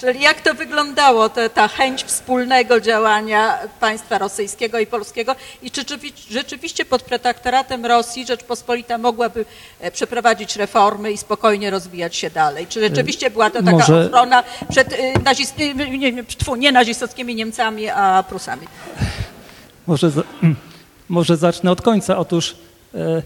[0.00, 5.82] Czyli jak to wyglądało, te, ta chęć wspólnego działania państwa rosyjskiego i polskiego i czy
[5.82, 9.44] rzeczywi- rzeczywiście pod protektoratem Rosji Rzeczpospolita mogłaby
[9.80, 12.66] e, przeprowadzić reformy i spokojnie rozwijać się dalej?
[12.66, 16.72] Czy rzeczywiście była to taka Może- ochrona przed y, nazist, y, nie, nie, tfu, nie
[16.72, 18.66] nazistowskimi Niemcami, a Prusami?
[19.86, 20.22] Może, za,
[21.08, 22.18] może zacznę od końca.
[22.18, 22.56] Otóż
[22.94, 23.22] e,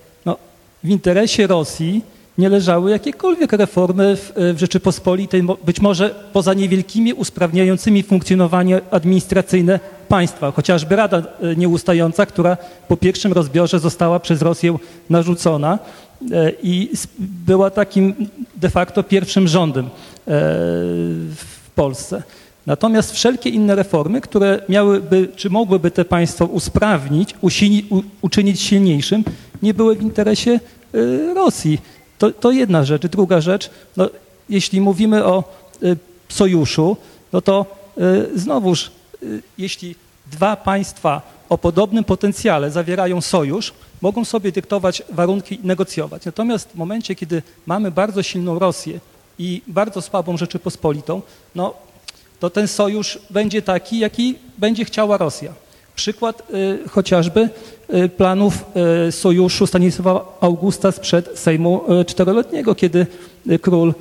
[0.86, 2.02] w interesie Rosji
[2.38, 10.50] nie leżały jakiekolwiek reformy w, w Rzeczypospolitej, być może poza niewielkimi usprawniającymi funkcjonowanie administracyjne państwa,
[10.50, 12.56] chociażby Rada e, Nieustająca, która
[12.88, 14.76] po pierwszym rozbiorze została przez Rosję
[15.10, 15.78] narzucona
[16.32, 18.14] e, i była takim
[18.56, 19.90] de facto pierwszym rządem e,
[21.34, 22.22] w Polsce.
[22.66, 27.34] Natomiast wszelkie inne reformy, które miałyby, czy mogłyby te państwo usprawnić,
[28.22, 29.24] uczynić silniejszym,
[29.62, 30.60] nie były w interesie
[31.34, 31.78] Rosji.
[32.18, 33.06] To, to jedna rzecz.
[33.06, 34.08] Druga rzecz, no,
[34.48, 35.44] jeśli mówimy o
[35.82, 35.96] y,
[36.28, 36.96] sojuszu,
[37.32, 37.66] no to
[38.34, 38.90] y, znowuż,
[39.22, 39.94] y, jeśli
[40.26, 46.24] dwa państwa o podobnym potencjale zawierają sojusz, mogą sobie dyktować warunki i negocjować.
[46.24, 49.00] Natomiast w momencie, kiedy mamy bardzo silną Rosję
[49.38, 51.22] i bardzo słabą Rzeczypospolitą,
[51.54, 51.74] no
[52.40, 55.52] to ten sojusz będzie taki, jaki będzie chciała Rosja.
[55.96, 57.48] Przykład y, chociażby
[57.94, 58.64] y, planów
[59.08, 63.06] y, sojuszu Stanisława Augusta sprzed Sejmu Czteroletniego, kiedy
[63.62, 63.94] król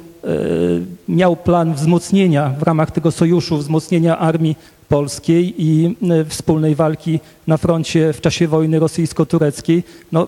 [1.08, 4.56] miał plan wzmocnienia w ramach tego sojuszu, wzmocnienia armii
[4.90, 5.96] polskiej i
[6.30, 9.84] wspólnej walki na froncie w czasie wojny rosyjsko-tureckiej.
[10.12, 10.28] No,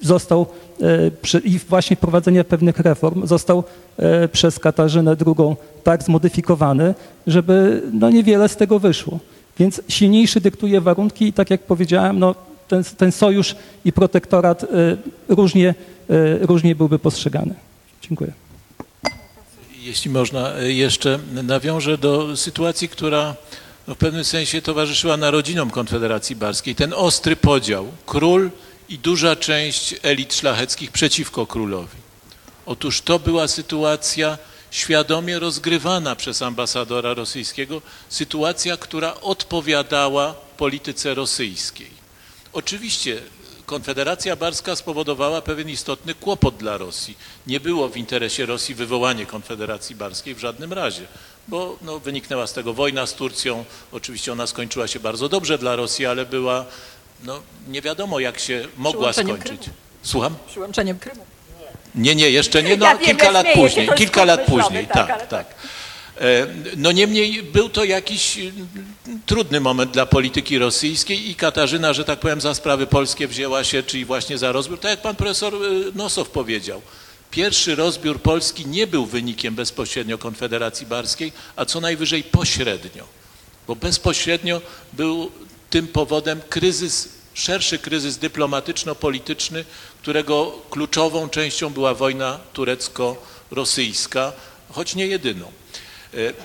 [0.00, 0.46] został
[1.44, 3.64] i właśnie wprowadzenia pewnych reform został
[4.32, 6.94] przez Katarzynę II tak zmodyfikowany,
[7.26, 9.18] żeby no niewiele z tego wyszło.
[9.58, 12.34] Więc silniejszy dyktuje warunki i tak jak powiedziałem, no
[12.68, 14.66] ten, ten sojusz i protektorat e,
[15.28, 15.68] różnie,
[16.10, 17.54] e, różnie byłby postrzegany.
[18.02, 18.32] Dziękuję.
[19.78, 23.34] Jeśli można, e, jeszcze nawiążę do sytuacji, która
[23.88, 26.74] w pewnym sensie towarzyszyła narodzinom Konfederacji Barskiej.
[26.74, 28.50] Ten ostry podział, król
[28.88, 31.96] i duża część elit szlacheckich przeciwko królowi.
[32.66, 34.38] Otóż to była sytuacja
[34.72, 41.90] świadomie rozgrywana przez ambasadora rosyjskiego, sytuacja, która odpowiadała polityce rosyjskiej.
[42.52, 43.22] Oczywiście
[43.66, 47.16] Konfederacja Barska spowodowała pewien istotny kłopot dla Rosji.
[47.46, 51.06] Nie było w interesie Rosji wywołanie Konfederacji Barskiej w żadnym razie,
[51.48, 53.64] bo no, wyniknęła z tego wojna z Turcją.
[53.92, 56.64] Oczywiście ona skończyła się bardzo dobrze dla Rosji, ale była,
[57.22, 59.60] no, nie wiadomo jak się mogła skończyć.
[59.60, 59.76] Krymu.
[60.02, 60.36] Słucham?
[60.46, 61.26] Przyłączeniem Krymu.
[61.94, 65.10] Nie, nie, jeszcze nie, no Ja kilka lat śmieję później, kilka lat później, tak, tak,
[65.10, 65.54] ale tak.
[66.20, 68.52] E, No niemniej był to jakiś y,
[69.26, 73.82] trudny moment dla polityki rosyjskiej i Katarzyna, że tak powiem, za sprawy polskie wzięła się,
[73.82, 75.58] czyli właśnie za rozbiór, tak jak pan profesor y,
[75.94, 76.82] Nosow powiedział.
[77.30, 83.04] Pierwszy rozbiór Polski nie był wynikiem bezpośrednio Konfederacji Barskiej, a co najwyżej pośrednio,
[83.66, 84.60] bo bezpośrednio
[84.92, 85.30] był
[85.70, 89.64] tym powodem kryzys, szerszy kryzys dyplomatyczno-polityczny,
[90.02, 94.32] którego kluczową częścią była wojna turecko-rosyjska,
[94.70, 95.52] choć nie jedyną.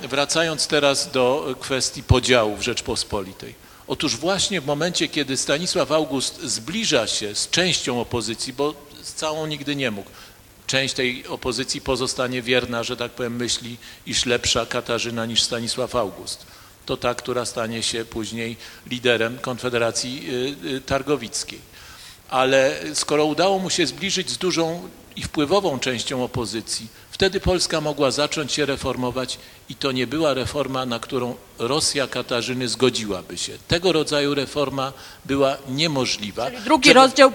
[0.03, 3.55] E, Wracając teraz do kwestii podziału w Rzeczpospolitej.
[3.87, 8.73] Otóż właśnie w momencie, kiedy Stanisław August zbliża się z częścią opozycji, bo
[9.03, 10.09] z całą nigdy nie mógł,
[10.67, 16.45] część tej opozycji pozostanie wierna, że tak powiem, myśli, iż lepsza Katarzyna niż Stanisław August.
[16.87, 18.57] To ta, która stanie się później
[18.89, 20.13] liderem Konfederacji
[20.65, 21.59] y, y, Targowickiej.
[22.29, 28.11] Ale skoro udało mu się zbliżyć z dużą i wpływową częścią opozycji, Wtedy Polska mogła
[28.11, 33.53] zacząć się reformować i to nie była reforma, na którą Rosja Katarzyny zgodziłaby się.
[33.67, 34.93] Tego rodzaju reforma
[35.25, 36.45] była niemożliwa.
[36.51, 37.31] Czyli drugi Czego- rozdział,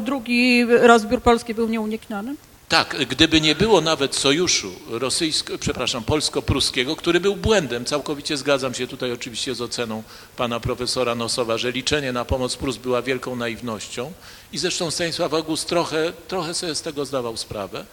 [0.00, 2.34] drugi rozbiór Polski był nieunikniony?
[2.72, 8.86] Tak, gdyby nie było nawet sojuszu rosyjsko, przepraszam, polsko-pruskiego, który był błędem, całkowicie zgadzam się
[8.86, 10.02] tutaj oczywiście z oceną
[10.36, 14.12] pana profesora Nosowa, że liczenie na pomoc Prus była wielką naiwnością
[14.52, 17.84] i zresztą Stanisław August trochę, trochę sobie z tego zdawał sprawę.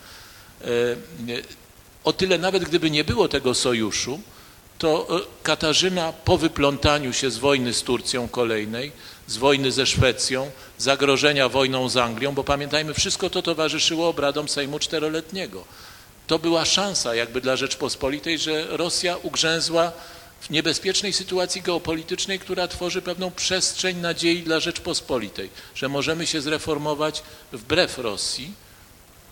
[0.61, 0.67] E,
[1.25, 1.41] nie,
[2.03, 4.19] O tyle nawet gdyby nie było tego sojuszu,
[4.77, 8.91] to e, Katarzyna po wyplątaniu się z wojny z Turcją kolejnej,
[9.29, 14.79] z wojny ze Szwecją, zagrożenia wojną z Anglią, bo pamiętajmy, wszystko to towarzyszyło obradom Sejmu
[14.79, 15.63] Czteroletniego.
[16.27, 19.91] To była szansa jakby dla Rzeczpospolitej, że Rosja ugrzęzła
[20.41, 27.23] w niebezpiecznej sytuacji geopolitycznej, która tworzy pewną przestrzeń nadziei dla Rzeczpospolitej, że możemy się zreformować
[27.51, 28.53] wbrew Rosji,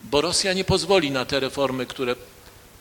[0.04, 2.16] bo Rosja nie pozwoli na te reformy, które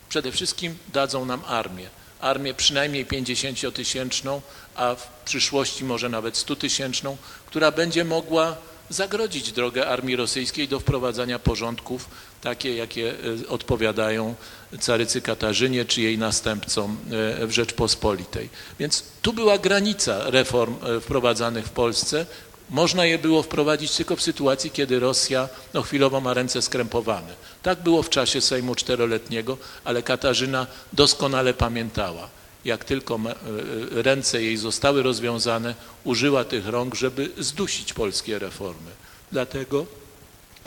[0.08, 1.88] przede wszystkim dadzą nam armię.
[2.26, 4.40] Armię przynajmniej 50-tysięczną,
[4.74, 7.16] a w przyszłości może nawet 100-tysięczną,
[7.46, 8.56] która będzie mogła
[8.90, 12.08] zagrodzić drogę armii rosyjskiej do wprowadzania porządków,
[12.40, 13.14] takie jakie
[13.44, 14.34] e, odpowiadają
[14.80, 16.96] carycy Katarzynie czy jej następcom
[17.40, 18.48] e, w Rzeczpospolitej.
[18.78, 22.26] Więc tu była granica reform e, wprowadzanych w Polsce.
[22.70, 27.34] Można je było wprowadzić tylko w sytuacji, kiedy Rosja no, chwilowo ma ręce skrępowane.
[27.66, 32.28] Tak było w czasie Sejmu Czteroletniego, ale Katarzyna doskonale pamiętała.
[32.64, 33.36] Jak tylko ma- e,
[34.02, 38.90] ręce jej zostały rozwiązane, użyła tych rąk, żeby zdusić polskie reformy.
[39.32, 39.86] Dlatego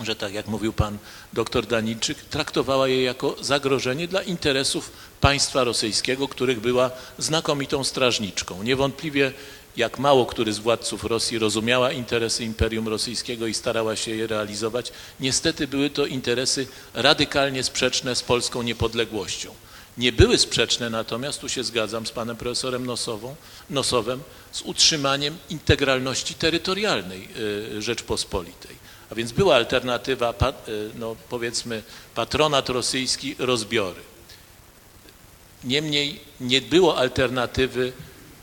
[0.03, 0.97] że tak jak mówił pan
[1.33, 4.91] doktor Danilczyk, traktowała je jako zagrożenie dla interesów
[5.21, 8.63] państwa rosyjskiego, których była znakomitą strażniczką.
[8.63, 9.31] Niewątpliwie
[9.77, 14.91] jak mało który z władców Rosji rozumiała interesy Imperium Rosyjskiego i starała się je realizować,
[15.19, 19.53] niestety były to interesy radykalnie sprzeczne z polską niepodległością.
[19.97, 23.35] Nie były sprzeczne natomiast, tu się zgadzam z panem profesorem Nosową,
[23.69, 27.27] Nosowem, z utrzymaniem integralności terytorialnej
[27.77, 28.75] y, Rzeczpospolitej.
[29.09, 30.33] A więc była alternatywa,
[30.67, 31.83] y, no powiedzmy,
[32.15, 34.01] patronat rosyjski, rozbiory.
[35.63, 37.93] Niemniej nie było alternatywy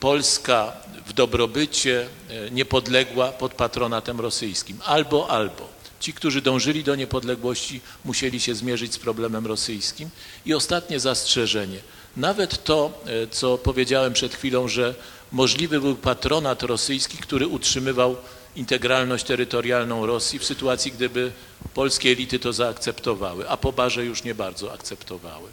[0.01, 0.73] Polska
[1.07, 4.79] w dobrobycie, e, niepodległa pod patronatem rosyjskim.
[4.85, 5.69] Albo, albo.
[6.01, 10.11] Ci, którzy dążyli do niepodległości, musieli się zmierzyć z problemem rosyjskim.
[10.47, 11.79] I ostatnie zastrzeżenie.
[12.17, 14.95] Nawet to, e, co powiedziałem przed chwilą, że
[15.33, 18.17] możliwy był patronat rosyjski, który utrzymywał
[18.57, 21.33] integralność terytorialną Rosji w sytuacji, gdyby
[21.75, 25.51] polskie elity to zaakceptowały, a po barze już nie bardzo akceptowały.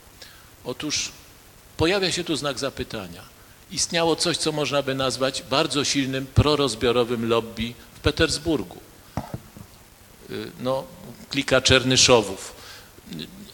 [0.65, 1.11] Otóż
[1.77, 3.32] pojawia się tu znak zapytania.
[3.73, 8.77] Istniało coś, co można by nazwać bardzo silnym prorozbiorowym lobby w Petersburgu.
[10.31, 10.83] Y, No,
[11.29, 12.53] klika Czernyszowów.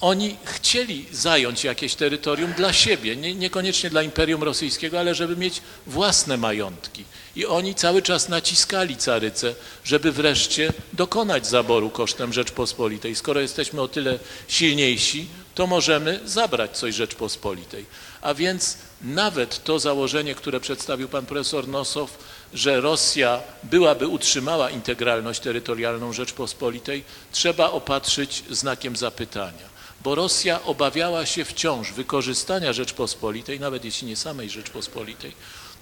[0.01, 5.61] Oni chcieli zająć jakieś terytorium dla siebie, nie, niekoniecznie dla Imperium Rosyjskiego, ale żeby mieć
[5.87, 7.03] własne majątki.
[7.35, 13.15] I oni cały czas naciskali carycę, żeby wreszcie dokonać zaboru kosztem Rzeczpospolitej.
[13.15, 17.85] Skoro jesteśmy o tyle silniejsi, to możemy zabrać coś Rzeczpospolitej.
[18.21, 22.17] A więc nawet to założenie, które przedstawił pan profesor Nosow,
[22.53, 29.69] że Rosja byłaby utrzymała integralność terytorialną Rzeczpospolitej, trzeba opatrzyć znakiem zapytania.
[30.03, 35.33] Bo Rosja obawiała się wciąż wykorzystania Rzeczpospolitej, nawet jeśli nie samej Rzeczpospolitej,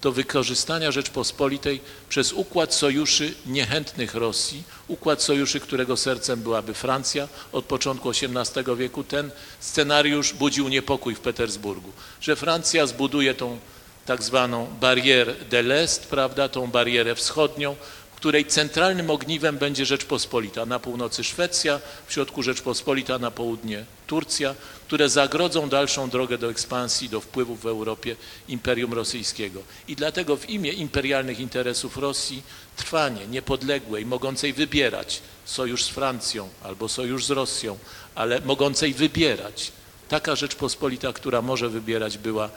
[0.01, 7.65] to wykorzystania Rzeczpospolitej przez układ sojuszy niechętnych Rosji, układ sojuszy, którego sercem byłaby Francja od
[7.65, 9.03] początku XVIII wieku.
[9.03, 11.91] Ten scenariusz budził niepokój w Petersburgu,
[12.21, 13.59] że Francja zbuduje tą
[14.05, 17.75] tak zwaną barierę de l'Est, prawda, tą barierę wschodnią,
[18.17, 20.65] której centralnym ogniwem będzie Rzeczpospolita.
[20.65, 24.55] Na północy Szwecja, w środku Rzeczpospolita, na południe Turcja,
[24.87, 28.15] które zagrodzą dalszą drogę do ekspansji, do wpływów w Europie
[28.47, 29.63] Imperium Rosyjskiego.
[29.87, 32.43] I dlatego w imię imperialnych interesów Rosji
[32.75, 37.77] trwanie niepodległej, mogącej wybierać sojusz z Francją albo sojusz z Rosją,
[38.15, 39.71] ale mogącej wybierać.
[40.09, 42.49] Taka Rzeczpospolita, która może wybierać, była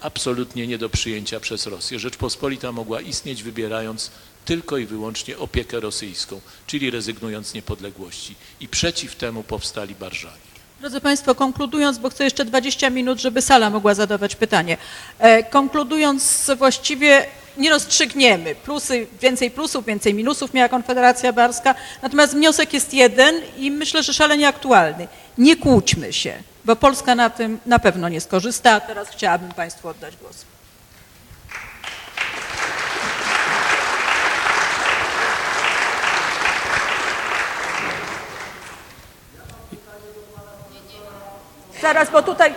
[0.00, 1.98] absolutnie nie do przyjęcia przez Rosję.
[1.98, 4.10] Rzeczpospolita mogła istnieć wybierając
[4.44, 8.34] tylko i wyłącznie opiekę rosyjską, czyli rezygnując z niepodległości.
[8.60, 10.53] I przeciw temu powstali Barżanie.
[10.84, 14.76] Drodzy Państwo, konkludując, bo chcę jeszcze 20 minut, żeby sala mogła zadawać pytanie.
[15.18, 17.26] E, konkludując, właściwie
[17.56, 18.54] nie rozstrzygniemy.
[18.54, 24.14] Plusy, więcej plusów, więcej minusów miała Konfederacja Barska, natomiast wniosek jest jeden i myślę, że
[24.14, 25.08] szalenie aktualny.
[25.38, 28.72] Nie kłóćmy się, bo Polska na tym na pewno nie skorzysta.
[28.72, 30.53] A teraz chciałabym Państwu oddać głos.
[41.84, 42.54] Zaraz, bo tutaj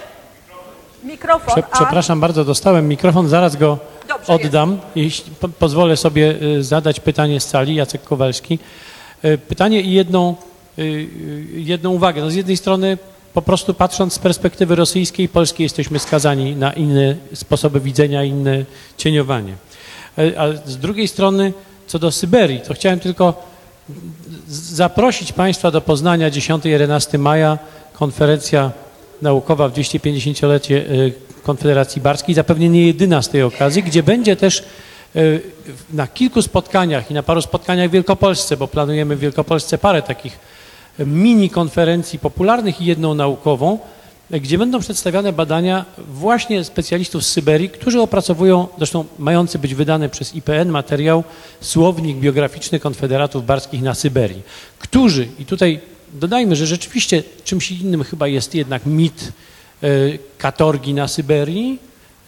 [1.03, 4.79] mikrofon, Prze, przepraszam bardzo, dostałem mikrofon, zaraz go Dobrze, oddam.
[4.95, 8.59] Jeśli po, pozwolę sobie y, zadać pytanie z sali, Jacek Kowalski.
[9.25, 10.35] Y, Pytanie i jedną,
[10.79, 11.07] y,
[11.53, 12.21] jedną uwagę.
[12.21, 12.97] No z jednej strony
[13.33, 18.65] po prostu patrząc z perspektywy rosyjskiej i polskiej jesteśmy skazani na inne sposoby widzenia, inne
[18.97, 19.53] cieniowanie.
[20.19, 21.53] Y, A z drugiej strony
[21.87, 23.33] co do Syberii, to chciałem tylko
[24.49, 27.57] zaprosić Państwa do Poznania 10-11 maja,
[27.93, 28.71] konferencja
[29.21, 31.13] naukowa w 250-lecie y,
[31.43, 34.63] Konfederacji Barskiej, zapewne nie jedyna z tej okazji, gdzie będzie też
[35.15, 35.41] y,
[35.93, 40.39] na kilku spotkaniach i na paru spotkaniach w Wielkopolsce, bo planujemy w Wielkopolsce parę takich
[40.99, 43.79] mini konferencji popularnych i jedną naukową,
[44.31, 50.35] gdzie będą przedstawiane badania właśnie specjalistów z Syberii, którzy opracowują, zresztą mający być wydany przez
[50.35, 51.23] IPN materiał
[51.61, 54.41] Słownik biograficzny konfederatów barskich na Syberii,
[54.79, 55.79] którzy, i tutaj
[56.17, 59.31] dodajmy, że rzeczywiście czymś innym chyba jest jednak mit
[59.83, 59.87] e,
[60.37, 61.79] katorgi na Syberii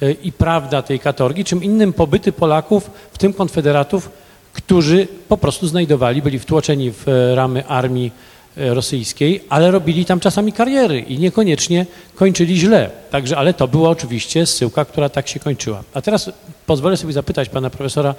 [0.01, 4.09] e, i prawda tej katorgi, czym innym pobyty Polaków, w tym konfederatów,
[4.53, 8.11] którzy po prostu znajdowali, byli wtłoczeni w e, ramy armii
[8.57, 11.85] rosyjskiej, ale robili tam czasami kariery i niekoniecznie
[12.15, 12.89] kończyli źle.
[13.11, 15.83] Także, ale to była oczywiście zsyłka, która tak się kończyła.
[15.93, 16.31] A teraz
[16.65, 18.15] pozwolę sobie zapytać pana profesora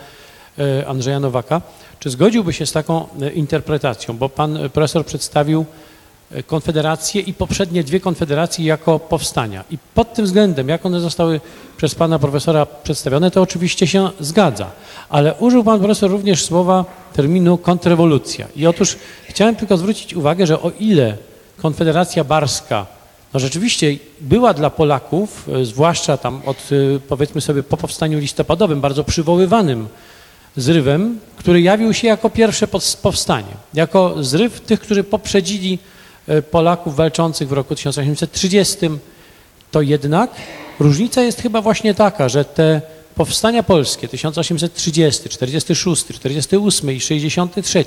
[0.86, 1.61] Andrzeja Nowaka,
[2.01, 5.64] czy zgodziłby się z taką e, interpretacją, bo pan e, profesor przedstawił
[6.32, 9.64] e, konfederacje i poprzednie dwie konfederacje jako powstania.
[9.70, 11.40] I pod tym względem, jak one zostały
[11.76, 14.70] przez pana profesora przedstawione, to oczywiście się zgadza.
[15.09, 18.46] Ale użył pan profesor również słowa terminu kontrrewolucja.
[18.57, 18.96] I otóż
[19.28, 21.16] chciałem tylko zwrócić uwagę, że o ile
[21.57, 22.86] Konfederacja Barska
[23.34, 28.80] no rzeczywiście była dla Polaków, e, zwłaszcza tam od e, powiedzmy sobie po powstaniu listopadowym,
[28.80, 29.88] bardzo przywoływanym
[30.57, 32.68] zrywem, który jawił się jako pierwsze
[33.03, 35.78] powstanie, jako zryw tych, którzy poprzedzili
[36.28, 38.76] e, Polaków walczących w roku 1830,
[39.70, 40.30] to jednak
[40.80, 42.82] różnica jest chyba właśnie taka, że te
[43.14, 47.84] powstania polskie 1830, 46, 48 i 63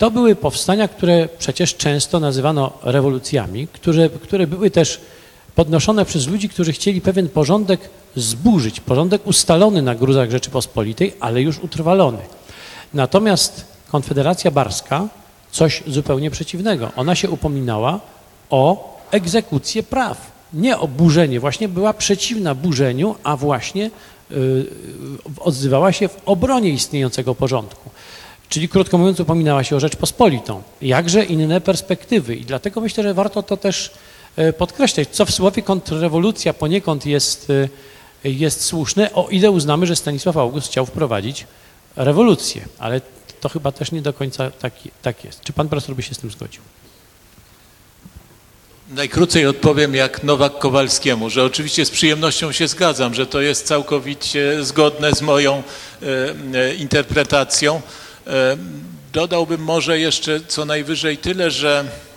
[0.00, 5.00] to były powstania, które przecież często nazywano rewolucjami, które, które były też
[5.54, 7.80] podnoszone przez ludzi, którzy chcieli pewien porządek
[8.16, 12.18] zburzyć, porządek ustalony na gruzach Rzeczypospolitej, ale już utrwalony.
[12.94, 15.08] Natomiast Konfederacja Barska
[15.50, 16.92] coś zupełnie przeciwnego.
[16.96, 18.00] Ona się upominała
[18.50, 21.40] o egzekucję praw, nie o burzenie.
[21.40, 23.90] Właśnie była przeciwna burzeniu, a właśnie
[24.30, 24.66] y,
[25.40, 27.90] odzywała się w obronie istniejącego porządku.
[28.48, 30.62] Czyli krótko mówiąc, upominała się o Rzeczpospolitą.
[30.82, 32.36] Jakże inne perspektywy.
[32.36, 33.90] I dlatego myślę, że warto to też
[34.58, 37.68] podkreślać, co w słowie kontrrewolucja poniekąd jest, e,
[38.30, 41.46] jest słuszne, o ile uznamy, że Stanisław August chciał wprowadzić
[41.96, 42.64] rewolucję.
[42.78, 43.00] Ale
[43.40, 44.72] to chyba też nie do końca tak,
[45.02, 45.40] tak jest.
[45.40, 46.62] Czy pan profesor by się z tym zgodził?
[48.90, 54.64] Najkrócej odpowiem jak Nowak Kowalskiemu, że oczywiście z przyjemnością się zgadzam, że to jest całkowicie
[54.64, 55.62] zgodne z moją
[56.02, 56.06] e,
[56.54, 57.82] e, interpretacją.
[58.26, 58.56] E,
[59.12, 62.09] dodałbym może jeszcze co najwyżej tyle, że e,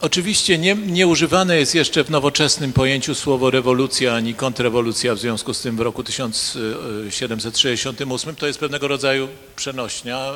[0.00, 5.54] oczywiście nie, nie używane jest jeszcze w nowoczesnym pojęciu słowo rewolucja ani kontrrewolucja, w związku
[5.54, 10.32] z tym w roku 1768 to jest pewnego rodzaju przenośnia, e,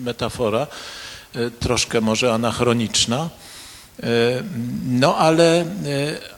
[0.00, 0.66] metafora
[1.34, 3.30] e, troszkę może anachroniczna.
[4.02, 4.42] E,
[4.86, 5.66] No ale, e,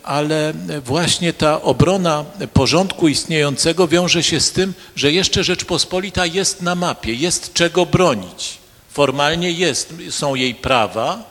[0.03, 0.53] ale
[0.85, 7.15] właśnie ta obrona porządku istniejącego wiąże się z tym, że jeszcze Rzeczpospolita jest na mapie,
[7.15, 8.59] jest czego bronić.
[8.99, 11.25] Formalnie jest, są jej prawa,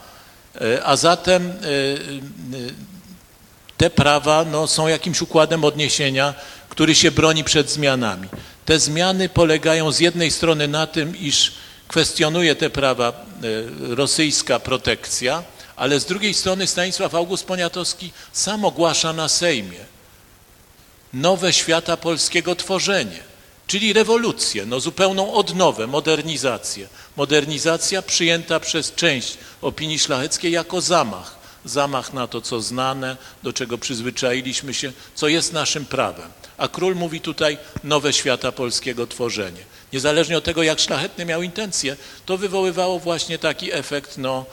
[0.61, 1.55] e, a zatem e, e,
[3.77, 6.33] te prawa no, są jakimś układem odniesienia,
[6.69, 8.27] który się broni przed zmianami.
[8.65, 11.53] Te zmiany polegają z jednej strony na tym, iż
[11.87, 13.13] kwestionuje te prawa
[13.79, 15.43] rosyjska protekcja,
[15.75, 19.79] ale z drugiej strony Stanisław August Poniatowski sam ogłasza na Sejmie
[21.13, 23.19] nowe świata polskiego tworzenie,
[23.67, 26.87] czyli rewolucję, no zupełną odnowę, modernizację.
[27.17, 31.37] Modernizacja przyjęta przez część opinii szlacheckiej jako zamach.
[31.65, 36.29] Zamach na to, co znane, do czego przyzwyczailiśmy się, co jest naszym prawem.
[36.57, 39.61] A król mówi tutaj nowe świata polskiego tworzenie.
[39.93, 41.95] Niezależnie od tego, jak szlachetny miał intencje,
[42.25, 44.45] to wywoływało właśnie taki efekt no,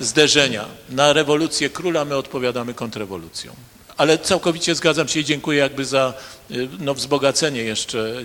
[0.00, 0.64] zderzenia.
[0.90, 3.54] Na rewolucję króla my odpowiadamy kontrrewolucją.
[3.96, 6.14] Ale całkowicie zgadzam się i dziękuję jakby za
[6.50, 8.24] y, no, wzbogacenie jeszcze y,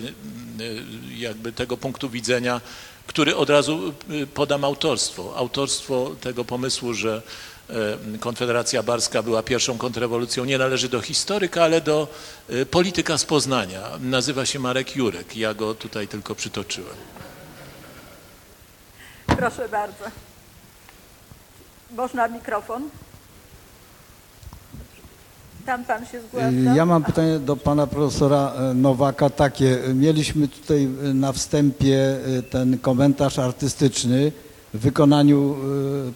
[0.60, 0.82] y,
[1.16, 2.60] jakby tego punktu widzenia,
[3.06, 3.94] który od razu
[4.34, 5.36] podam autorstwo.
[5.36, 7.22] Autorstwo tego pomysłu, że
[8.20, 12.08] Konfederacja Barska była pierwszą kontrrewolucją, nie należy do historyka, ale do
[12.70, 13.82] polityka z Poznania.
[14.00, 15.36] Nazywa się Marek Jurek.
[15.36, 16.96] Ja go tutaj tylko przytoczyłem.
[19.26, 20.04] Proszę bardzo.
[21.90, 22.90] Można mikrofon?
[25.66, 26.74] Tam pan się zgłasza.
[26.76, 29.78] Ja mam pytanie do pana profesora e, Nowaka takie.
[29.94, 34.32] Mieliśmy tutaj e, na wstępie e, ten komentarz artystyczny
[34.74, 35.56] w wykonaniu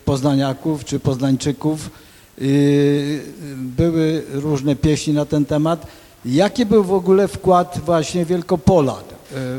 [0.05, 1.91] poznaniaków czy poznańczyków.
[2.39, 3.21] I
[3.57, 5.87] Były różne pieśni na ten temat.
[6.25, 9.05] Jaki był w ogóle wkład właśnie Wielkopolan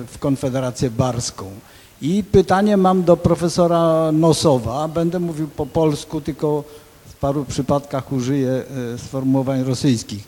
[0.07, 1.45] w Konfederację Barską?
[2.01, 4.87] I pytanie mam do profesora Nosowa.
[4.87, 6.63] Będę mówił po polsku, tylko
[7.21, 8.63] paru przypadkach użyję
[8.93, 10.23] e, sformułowań rosyjskich.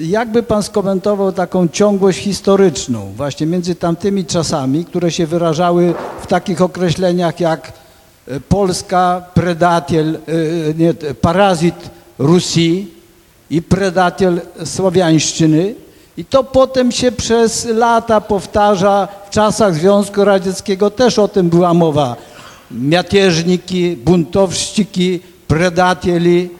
[0.00, 6.62] Jakby pan skomentował taką ciągłość historyczną właśnie między tamtymi czasami, które się wyrażały w takich
[6.62, 7.72] określeniach jak
[8.28, 11.74] e, Polska, predatiel, e, nie, parazit
[12.18, 12.94] Rusji
[13.50, 15.74] i predatiel Słowiańszczyny
[16.16, 21.74] i to potem się przez lata powtarza, w czasach Związku Radzieckiego też o tym była
[21.74, 22.16] mowa.
[22.70, 26.50] Miatieżniki, buntowściki, predatieli.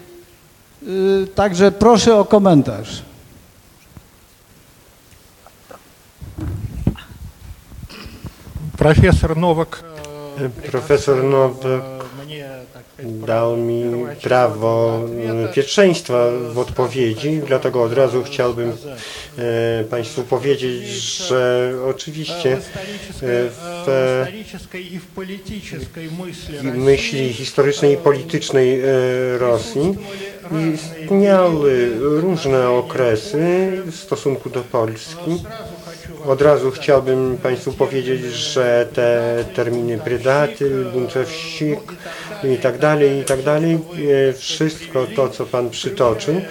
[0.82, 3.03] Y, także proszę o komentarz.
[8.76, 9.85] Profesor Nowak.
[10.70, 11.94] Profesor Nowak
[13.04, 15.50] dał mi первоочередного prawo ответа.
[15.50, 18.72] e, pierwszeństwa w odpowiedzi, dlatego od razu chciałbym
[19.38, 20.84] e, Państwu powiedzieć,
[21.28, 27.34] że oczywiście в исторической, e, э, w в исторической и в политической мысли w myśli
[27.34, 28.86] historycznej i politycznej e,
[29.38, 29.96] Rosji
[30.74, 35.44] istniały różne okresy w stosunku do Polski.
[36.26, 41.80] Od razu chciałbym Państwu powiedzieć, że te terminy predaty, bunczewsik
[42.53, 43.79] i tak dalej, i tak dalej,
[44.29, 46.43] e, wszystko to, co Pan przytoczył, e,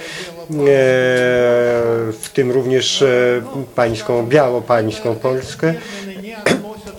[2.11, 3.41] w tym również e,
[3.75, 5.73] pańską, białopańską Polskę,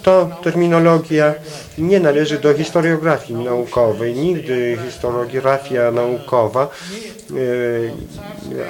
[0.03, 1.35] to terminologia
[1.79, 4.15] nie należy do historiografii naukowej.
[4.15, 6.71] Nigdy historiografia naukowa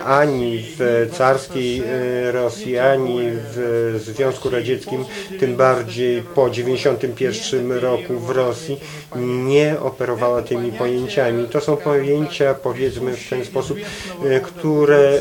[0.04, 5.04] ani w carskiej e, Rosji, ani w Związku Radzieckim,
[5.40, 8.80] tym bardziej po 1991 roku w Rosji,
[9.16, 11.48] nie operowała tymi pojęciami.
[11.48, 13.78] To są pojęcia, powiedzmy w ten sposób,
[14.24, 15.20] e, które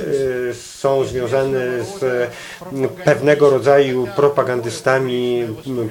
[0.49, 2.29] e, są związane z
[3.05, 5.43] pewnego rodzaju propagandystami,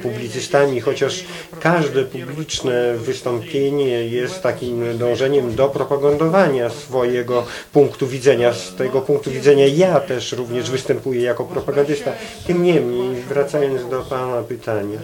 [0.03, 1.25] publicystami, chociaż
[1.61, 7.42] każde publiczne wystąpienie jest takim dążeniem do propagandowania swojego
[7.73, 8.53] punktu widzenia.
[8.53, 12.13] Z tego punktu widzenia ja też również występuję jako propagandysta.
[12.47, 14.99] Tym niemniej, wracając do Pana pytania,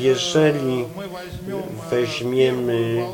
[0.00, 0.84] jeżeli
[1.90, 3.04] weźmiemy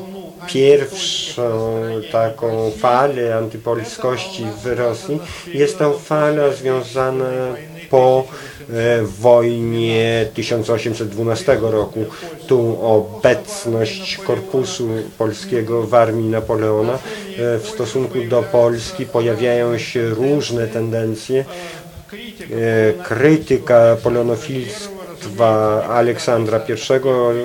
[0.47, 1.81] pierwszą
[2.11, 5.19] taką falę antypolskości w Rosji,
[5.53, 7.29] jest to fala związana
[7.91, 8.23] po
[8.69, 12.05] e, wojnie 1812 roku.
[12.47, 14.87] Tu obecność korpusu
[15.17, 16.97] polskiego w armii Napoleona e,
[17.59, 21.45] w stosunku do Polski pojawiają się różne tendencje.
[22.99, 25.01] E, Krytyka polonofilska
[25.89, 26.73] Aleksandra I.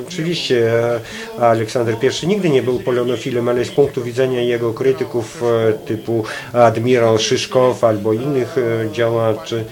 [0.08, 0.70] Oczywiście
[1.40, 5.42] Aleksander I nigdy nie był polonofilem, ale z punktu widzenia jego krytyków
[5.86, 8.56] typu admirał Szyszkow albo innych
[8.92, 9.64] działaczy,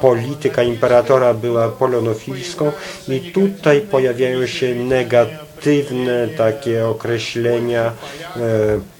[0.00, 2.72] polityka imperatora była polonofilską
[3.08, 8.40] i tutaj pojawiają się negatywne takie określenia e,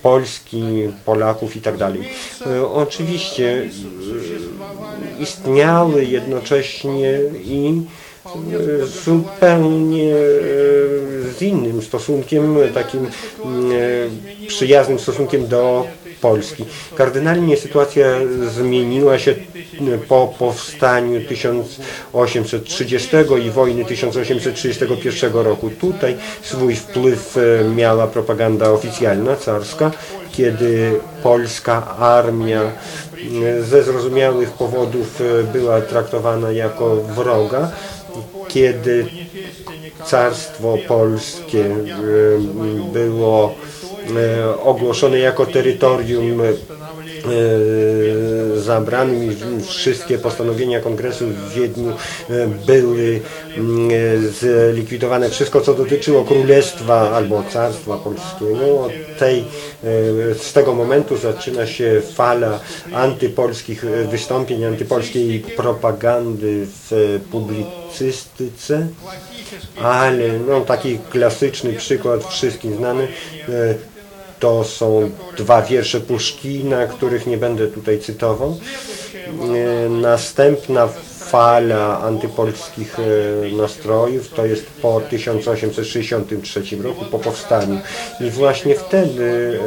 [0.02, 1.74] Polski, Polaków i tak.
[1.80, 3.62] E, oczywiście
[5.18, 7.82] e, istniały jednocześnie i
[9.04, 10.14] zupełnie
[11.38, 13.06] z innym stosunkiem, takim
[14.48, 15.86] przyjaznym stosunkiem do
[16.20, 16.64] Polski.
[16.94, 18.06] Kardynalnie sytuacja
[18.56, 19.34] zmieniła się
[20.08, 23.08] po powstaniu 1830
[23.46, 25.70] i wojny 1831 roku.
[25.70, 29.90] Tutaj swój wpływ e, miała propaganda oficjalna, carska,
[30.32, 37.70] kiedy polska armia e, ze zrozumiałych powodów e, była traktowana jako wroga,
[38.48, 39.06] kiedy
[40.06, 41.64] carstwo polskie
[42.92, 43.54] było
[44.64, 46.52] ogłoszone jako terytorium e,
[48.60, 53.20] zabranym i wszystkie postanowienia kongresu w Wiedniu e, były
[53.56, 55.30] mm, e, zlikwidowane.
[55.30, 59.44] Wszystko, co dotyczyło królestwa albo carstwa polskiego, od tej, e,
[60.34, 62.60] z tego momentu zaczyna się fala
[62.94, 68.86] antypolskich e, wystąpień, antypolskiej propagandy w publicystyce,
[69.82, 73.08] ale no, taki klasyczny przykład, wszystkim znany,
[73.48, 73.97] e,
[74.38, 78.56] to są dwa wiersze Puszkina, których nie będę tutaj cytował.
[79.86, 80.88] E, Następna
[81.28, 87.80] fala antypolskich e, nastrojów, to jest po 1863 roku, po powstaniu.
[88.20, 89.58] I właśnie wtedy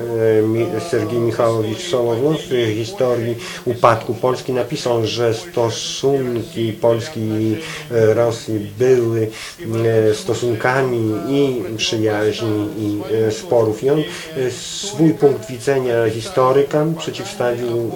[0.78, 3.36] e, Sergiej Michałowicz Sołownow w historii
[3.66, 7.58] upadku Polski napisał, że stosunki Polski i
[7.92, 9.28] e, Rosji były
[10.14, 13.02] stosunkami i przyjaźni i
[13.32, 13.84] sporów.
[13.84, 14.04] I on
[14.52, 17.92] swój punkt widzenia historyka przeciwstawił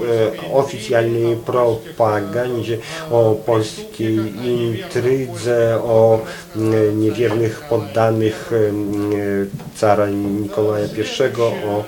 [0.54, 2.78] oficjalnej propagandzie
[3.12, 6.20] o polskiej intrydze, o
[6.56, 11.84] mm, niewiernych poddanych mm, cara Mikołaja I, o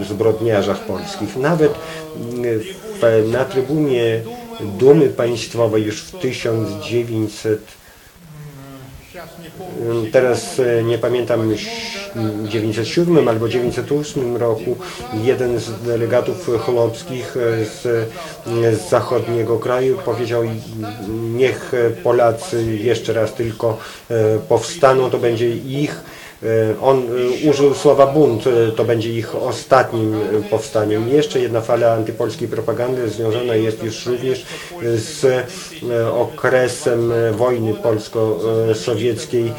[0.00, 1.36] e, zbrodniarzach polskich.
[1.36, 1.74] Nawet
[3.02, 4.20] mm, na trybunie
[4.78, 7.81] Dumy Państwowej już w 1900
[10.12, 11.54] Teraz e, nie pamiętam,
[12.14, 14.76] w 907 albo 908 roku
[15.22, 18.08] jeden z delegatów chłopskich e, z,
[18.80, 20.42] z zachodniego kraju powiedział
[21.34, 21.72] niech
[22.02, 23.78] Polacy jeszcze raz tylko
[24.10, 26.21] e, powstaną, to będzie ich E,
[26.82, 30.18] On e, użył słowa bunt, e, to będzie ich ostatnim e,
[30.50, 31.08] powstaniem.
[31.08, 34.46] Jeszcze jedna fala antypolskiej propagandy związana jest już również
[34.96, 39.52] z e, okresem e, wojny polsko-sowieckiej e,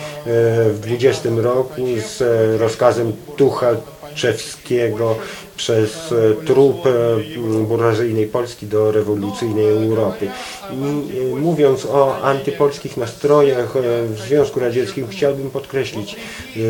[0.70, 3.14] w 20 roku z e, rozkazem
[4.14, 5.16] Tuchaczewskiego
[5.56, 6.90] przez e, trup e,
[7.64, 10.28] burżuazyjnej Polski do rewolucyjnej Europy.
[10.70, 10.74] E,
[11.36, 13.74] mówiąc o antypolskich nastrojach
[14.06, 16.16] w Związku Radzieckim chciałbym podkreślić,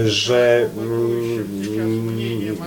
[0.05, 2.17] że mm,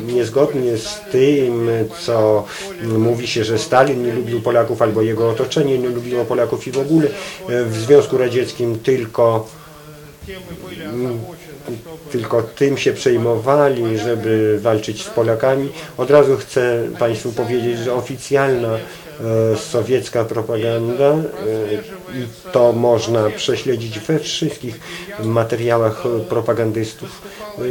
[0.07, 1.69] niezgodnie z tym,
[2.01, 2.45] co
[2.83, 6.79] mówi się, że Stalin nie lubił Polaków albo jego otoczenie nie lubiło Polaków i w
[6.79, 7.09] ogóle
[7.49, 9.47] w Związku Radzieckim tylko
[12.13, 15.69] tylko tym się przejmowali, żeby walczyć z Polakami.
[15.97, 21.25] Od razu chcę Państwu powiedzieć, że oficjalna e, sowiecka propaganda e,
[22.15, 24.81] i to można prześledzić we wszystkich
[25.25, 27.23] materiałach propagandystów
[27.59, 27.63] e,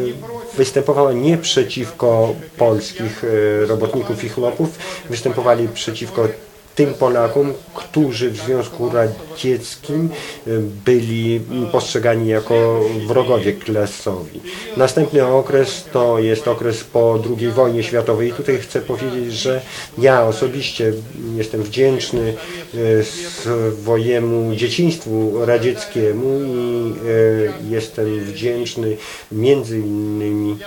[0.58, 3.24] występowała nie przeciwko polskich
[3.68, 4.70] robotników i chłopów,
[5.10, 6.28] występowali przeciwko
[6.76, 10.10] tym Polakom, którzy w Związku Radzieckim
[10.47, 10.49] e,
[10.85, 11.41] byli
[11.72, 14.41] postrzegani jako wrogowie klasowi.
[14.77, 18.30] Następny okres to jest okres po II wojnie światowej.
[18.30, 19.61] I tutaj chcę powiedzieć, że
[19.97, 20.93] ja osobiście
[21.35, 22.34] jestem wdzięczny
[22.73, 28.97] e, swojemu dzieciństwu radzieckiemu i e, jestem wdzięczny
[29.31, 30.57] między innymi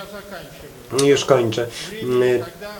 [1.03, 1.67] już kończę.
[2.03, 2.23] Mm,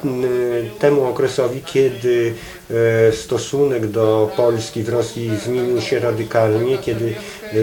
[0.06, 2.34] mm, Temu okresowi, kiedy
[2.72, 7.56] e, stosunek do Polski w Rosji zmienił się radykalnie, kiedy e,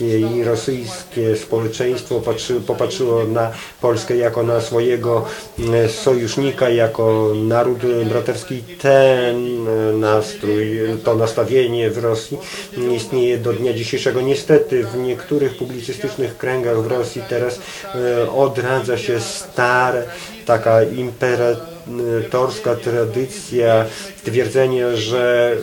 [0.00, 3.50] i rosyjskie społeczeństwo patrzy, popatrzyło na
[3.80, 5.24] Polskę jako na swojego
[5.58, 7.78] mm, sojusznika, jako naród
[8.08, 12.38] braterski, ten e, nastrój, to nastawienie w Rosji
[12.96, 14.20] istnieje do dnia dzisiejszego.
[14.20, 17.60] Niestety w niektórych publicystycznych kręgach w Rosji teraz
[17.94, 20.02] e, odradza się stare,
[20.46, 23.84] taka imperatorska tradycja,
[24.26, 25.56] stwierdzenie, że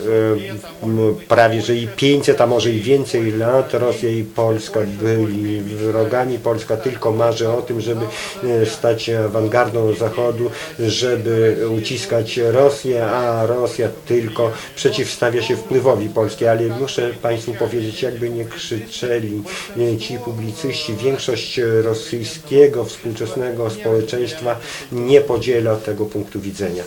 [1.28, 6.38] prawie, że i 500, a może i więcej lat Rosja i Polska byli wrogami.
[6.38, 8.06] Polska tylko marzy o tym, żeby
[8.44, 16.46] e, stać awangardą Zachodu, żeby uciskać Rosję, a Rosja tylko przeciwstawia się wpływowi Polski.
[16.46, 19.42] Ale muszę Państwu powiedzieć, jakby nie krzyczeli
[19.76, 24.56] e, ci publicyści, większość rosyjskiego współczesnego społeczeństwa
[24.92, 26.82] nie podziela tego punktu widzenia.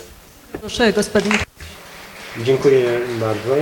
[0.60, 1.47] Proszę, gospodin.
[2.44, 3.54] Dziękuję bardzo.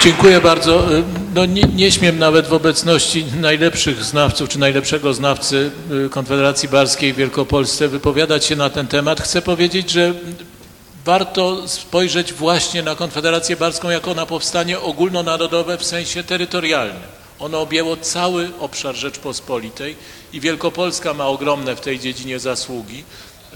[0.00, 0.86] Dziękuję bardzo.
[1.34, 5.70] No, nie, nie śmiem nawet w obecności najlepszych znawców, czy najlepszego znawcy
[6.06, 9.20] y, Konfederacji Barskiej w Wielkopolsce wypowiadać się na ten temat.
[9.20, 10.14] Chcę powiedzieć, że
[11.04, 17.02] warto spojrzeć właśnie na Konfederację Barską jako na powstanie ogólnonarodowe w sensie terytorialnym.
[17.38, 19.96] Ono objęło cały obszar Rzeczpospolitej
[20.32, 23.04] i Wielkopolska ma ogromne w tej dziedzinie zasługi.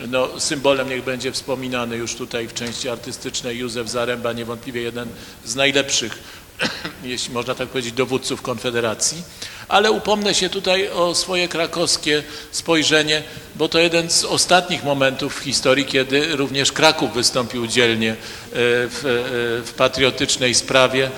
[0.06, 5.08] No, symbolem niech będzie wspominany już tutaj w części artystycznej Józef Zaręba, niewątpliwie jeden
[5.44, 6.18] z najlepszych,
[7.04, 9.22] jeśli można tak powiedzieć, dowódców Konfederacji.
[9.68, 13.22] Ale upomnę się tutaj o swoje krakowskie spojrzenie,
[13.54, 18.16] bo to jeden z ostatnich momentów w historii, kiedy również Kraków wystąpił dzielnie e,
[18.52, 21.04] w, e, w patriotycznej sprawie.
[21.06, 21.10] E,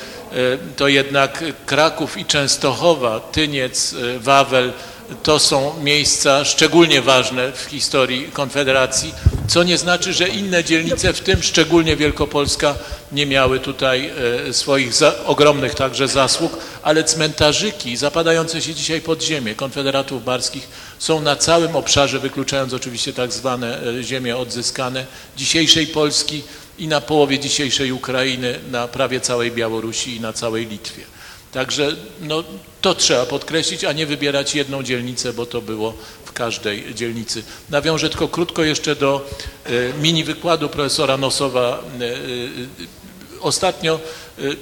[0.77, 4.73] To jednak Kraków i Częstochowa, Tyniec, Wawel,
[5.23, 9.15] to są miejsca szczególnie ważne w historii Konfederacji,
[9.49, 12.74] co nie znaczy, że inne dzielnice, w tym szczególnie Wielkopolska,
[13.12, 14.11] nie miały tutaj
[14.49, 14.93] e, swoich
[15.27, 20.69] ogromnych także zasług, ale cmentarzyki zapadające się dzisiaj pod ziemię konfederatów barskich
[20.99, 25.07] są na całym obszarze, wykluczając oczywiście tak zwane e, ziemie odzyskane
[25.37, 26.43] dzisiejszej Polski
[26.78, 31.20] i na połowie dzisiejszej Ukrainy, na prawie całej Białorusi i na całej Litwie.
[31.52, 32.44] Także no,
[32.81, 35.94] to trzeba podkreślić, a nie wybierać jedną dzielnicę, bo to było
[36.24, 37.43] w każdej dzielnicy.
[37.70, 39.31] Nawiążę tylko krótko jeszcze do
[39.64, 39.70] e,
[40.02, 41.85] mini wykładu profesora Nosowa.
[42.01, 42.18] E, e,
[43.40, 44.01] Ostatnio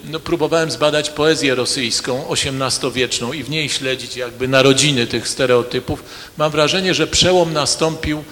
[0.04, 6.02] no, próbowałem zbadać poezję rosyjską XVIII-wieczną i w niej śledzić jakby narodziny tych stereotypów.
[6.36, 8.24] Mam wrażenie, że przełom nastąpił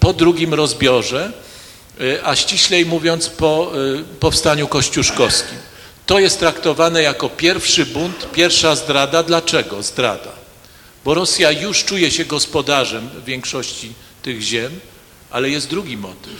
[0.00, 1.32] po drugim rozbiorze,
[2.22, 3.72] a ściślej mówiąc po
[4.20, 5.58] powstaniu kościuszkowskim.
[6.08, 9.22] To jest traktowane jako pierwszy bunt, pierwsza zdrada.
[9.22, 10.32] Dlaczego zdrada?
[11.04, 14.80] Bo Rosja już czuje się gospodarzem większości tych ziem,
[15.30, 16.34] ale jest drugi motyw,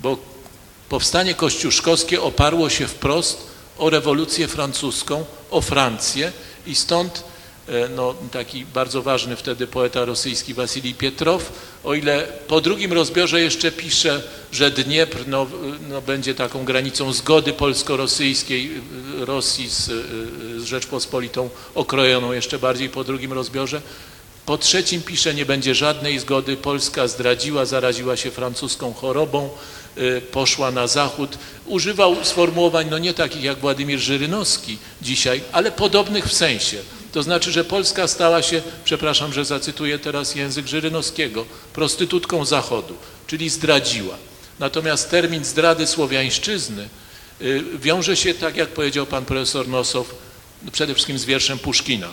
[0.00, 0.18] bo
[0.88, 3.46] powstanie kościuszkowskie oparło się wprost
[3.78, 6.32] o rewolucję francuską, o Francję
[6.66, 7.24] i stąd
[7.96, 11.52] no, taki bardzo ważny wtedy poeta rosyjski Wasilij Pietrow,
[11.84, 14.22] o ile po drugim rozbiorze jeszcze pisze,
[14.52, 15.46] że Dniepr no,
[15.88, 18.70] no, będzie taką granicą zgody polsko-rosyjskiej
[19.22, 23.82] y, Rosji z, y, z Rzeczpospolitą okrojoną jeszcze bardziej po drugim rozbiorze,
[24.46, 29.50] po trzecim pisze, nie będzie żadnej zgody, Polska zdradziła, zaraziła się francuską chorobą,
[30.30, 31.38] poszła na zachód.
[31.66, 36.76] Używał sformułowań, no nie takich jak Władimir Żyrynowski dzisiaj, ale podobnych w sensie.
[37.14, 42.96] To znaczy, że Polska stała się, przepraszam, że zacytuję teraz język Żyrynowskiego, prostytutką Zachodu,
[43.26, 44.16] czyli zdradziła.
[44.58, 46.88] Natomiast termin zdrady słowiańszczyzny
[47.40, 50.14] y, wiąże się, tak jak powiedział pan profesor Nosow,
[50.72, 52.08] przede wszystkim z wierszem Puszkina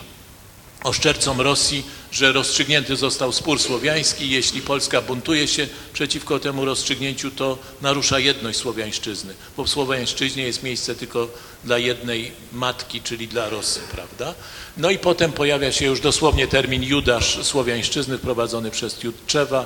[0.83, 4.29] oszczercom Rosji, że rozstrzygnięty został spór słowiański.
[4.29, 10.63] Jeśli Polska buntuje się przeciwko temu rozstrzygnięciu, to narusza jedność słowiańszczyzny, bo w słowiańszczyźnie jest
[10.63, 11.27] miejsce tylko
[11.63, 14.33] dla jednej matki, czyli dla Rosy, prawda?
[14.77, 19.65] No i potem pojawia się już dosłownie termin Judasz słowiańszczyzny wprowadzony przez Jutczewa,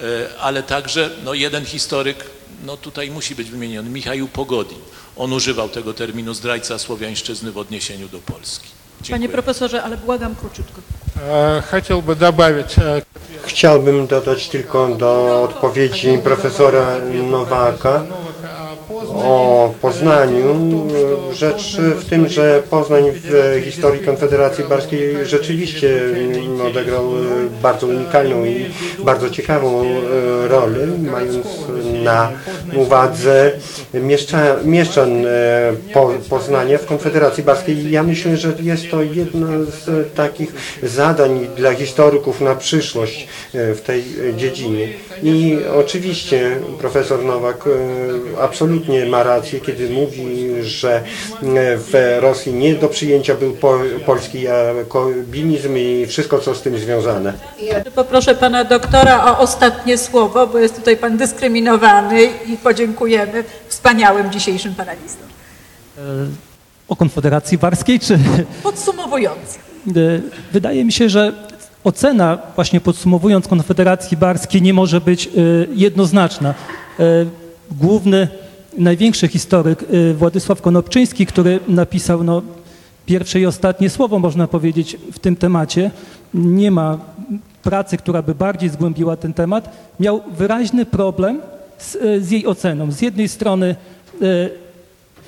[0.00, 0.02] e,
[0.40, 2.24] ale także no, jeden historyk,
[2.64, 4.78] no tutaj musi być wymieniony, Michał Pogodin.
[5.16, 8.68] On używał tego terminu zdrajca słowiańszczyzny w odniesieniu do Polski.
[9.00, 9.18] Dziękuję.
[9.18, 10.80] Panie profesorze, ale błagam króciutko.
[11.22, 12.78] E, Chciałbym dodać.
[12.78, 13.02] E,
[13.44, 16.98] Chciałbym dodać tylko do odpowiedzi profesora
[17.30, 18.04] Nowaka,
[19.14, 20.56] o Poznaniu.
[21.32, 26.00] Rzecz w tym, że Poznań w historii Konfederacji Barskiej rzeczywiście
[26.68, 27.04] odegrał
[27.62, 28.66] bardzo unikalną i
[28.98, 31.46] bardzo ciekawą e, rolę, mając
[32.04, 32.32] na
[32.74, 33.52] uwadze
[33.94, 35.30] mieszcza, mieszczan e,
[35.92, 37.90] po, Poznania w Konfederacji Barskiej.
[37.90, 40.52] Ja myślę, że jest to jedno z takich
[40.82, 44.04] zadań dla historyków na przyszłość e, w tej
[44.36, 44.88] dziedzinie.
[45.22, 51.02] I oczywiście profesor Nowak e, absolutnie ma rację, kiedy mówi, że
[51.76, 57.32] w Rosji nie do przyjęcia był po, polski jakobinizm i wszystko, co z tym związane.
[57.94, 64.74] Poproszę pana doktora o ostatnie słowo, bo jest tutaj pan dyskryminowany i podziękujemy wspaniałym dzisiejszym
[64.74, 65.28] panelistom.
[65.98, 66.00] E,
[66.88, 68.18] O Konfederacji Barskiej, czy
[68.62, 69.58] Podsumowując.
[69.88, 69.90] E,
[70.52, 71.32] Wydaje mi się, że
[71.84, 75.30] ocena, właśnie podsumowując Konfederacji Barskiej, nie może być e,
[75.74, 76.54] jednoznaczna.
[77.70, 78.28] Główny,
[78.78, 79.84] największy historyk
[80.14, 82.42] Władysław Konopczyński, który napisał no,
[83.06, 85.90] pierwsze i ostatnie słowo, można powiedzieć, w tym temacie,
[86.34, 86.98] nie ma
[87.62, 91.40] pracy, która by bardziej zgłębiła ten temat, miał wyraźny problem
[91.78, 92.92] z, e, z jej oceną.
[92.92, 93.76] Z jednej strony e,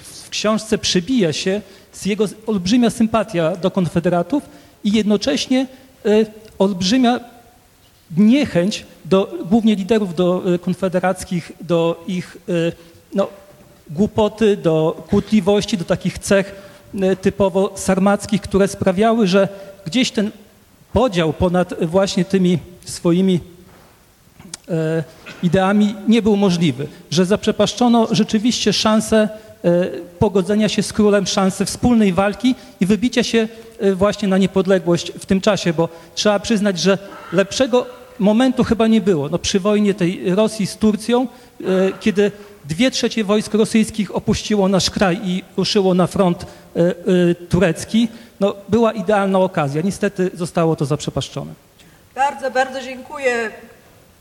[0.03, 1.61] w książce przebija się
[1.93, 4.43] z jego olbrzymia sympatia do konfederatów
[4.85, 5.67] i jednocześnie
[6.05, 6.09] e,
[6.59, 7.21] olbrzymia
[8.17, 12.37] niechęć do głównie liderów do konfederackich, do ich
[13.15, 13.29] no,
[13.91, 16.55] głupoty, do kłótliwości, do takich cech
[17.21, 19.49] typowo sarmackich, które sprawiały, że
[19.87, 20.31] gdzieś ten
[20.93, 23.41] podział ponad właśnie tymi swoimi
[25.43, 29.29] ideami nie był możliwy, że zaprzepaszczono rzeczywiście szansę
[29.65, 29.87] e,
[30.19, 33.49] pogodzenia się z królem, szansę wspólnej walki i wybicia się
[33.81, 36.99] e, właśnie na niepodległość w tym czasie, bo trzeba przyznać, że
[37.33, 37.87] lepszego
[38.19, 39.29] momentu chyba nie było.
[39.29, 41.27] No, przy wojnie tej Rosji z Turcją,
[41.61, 41.65] e,
[42.01, 42.33] kiedy
[42.65, 46.95] dwie trzecie wojsk rosyjskich opuściło nasz kraj i ruszyło na front e, e,
[47.35, 48.09] turecki,
[48.41, 49.83] no, była idealna okazja.
[49.83, 51.53] Niestety zostało to zaprzepaszczone.
[52.15, 53.51] Bardzo, bardzo dziękuję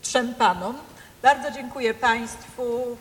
[0.02, 0.78] trzem panom.
[1.22, 2.96] Bardzo dziękuję państwu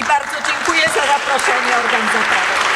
[0.00, 2.73] i bardzo dziękuję za zaproszenie organizatorów.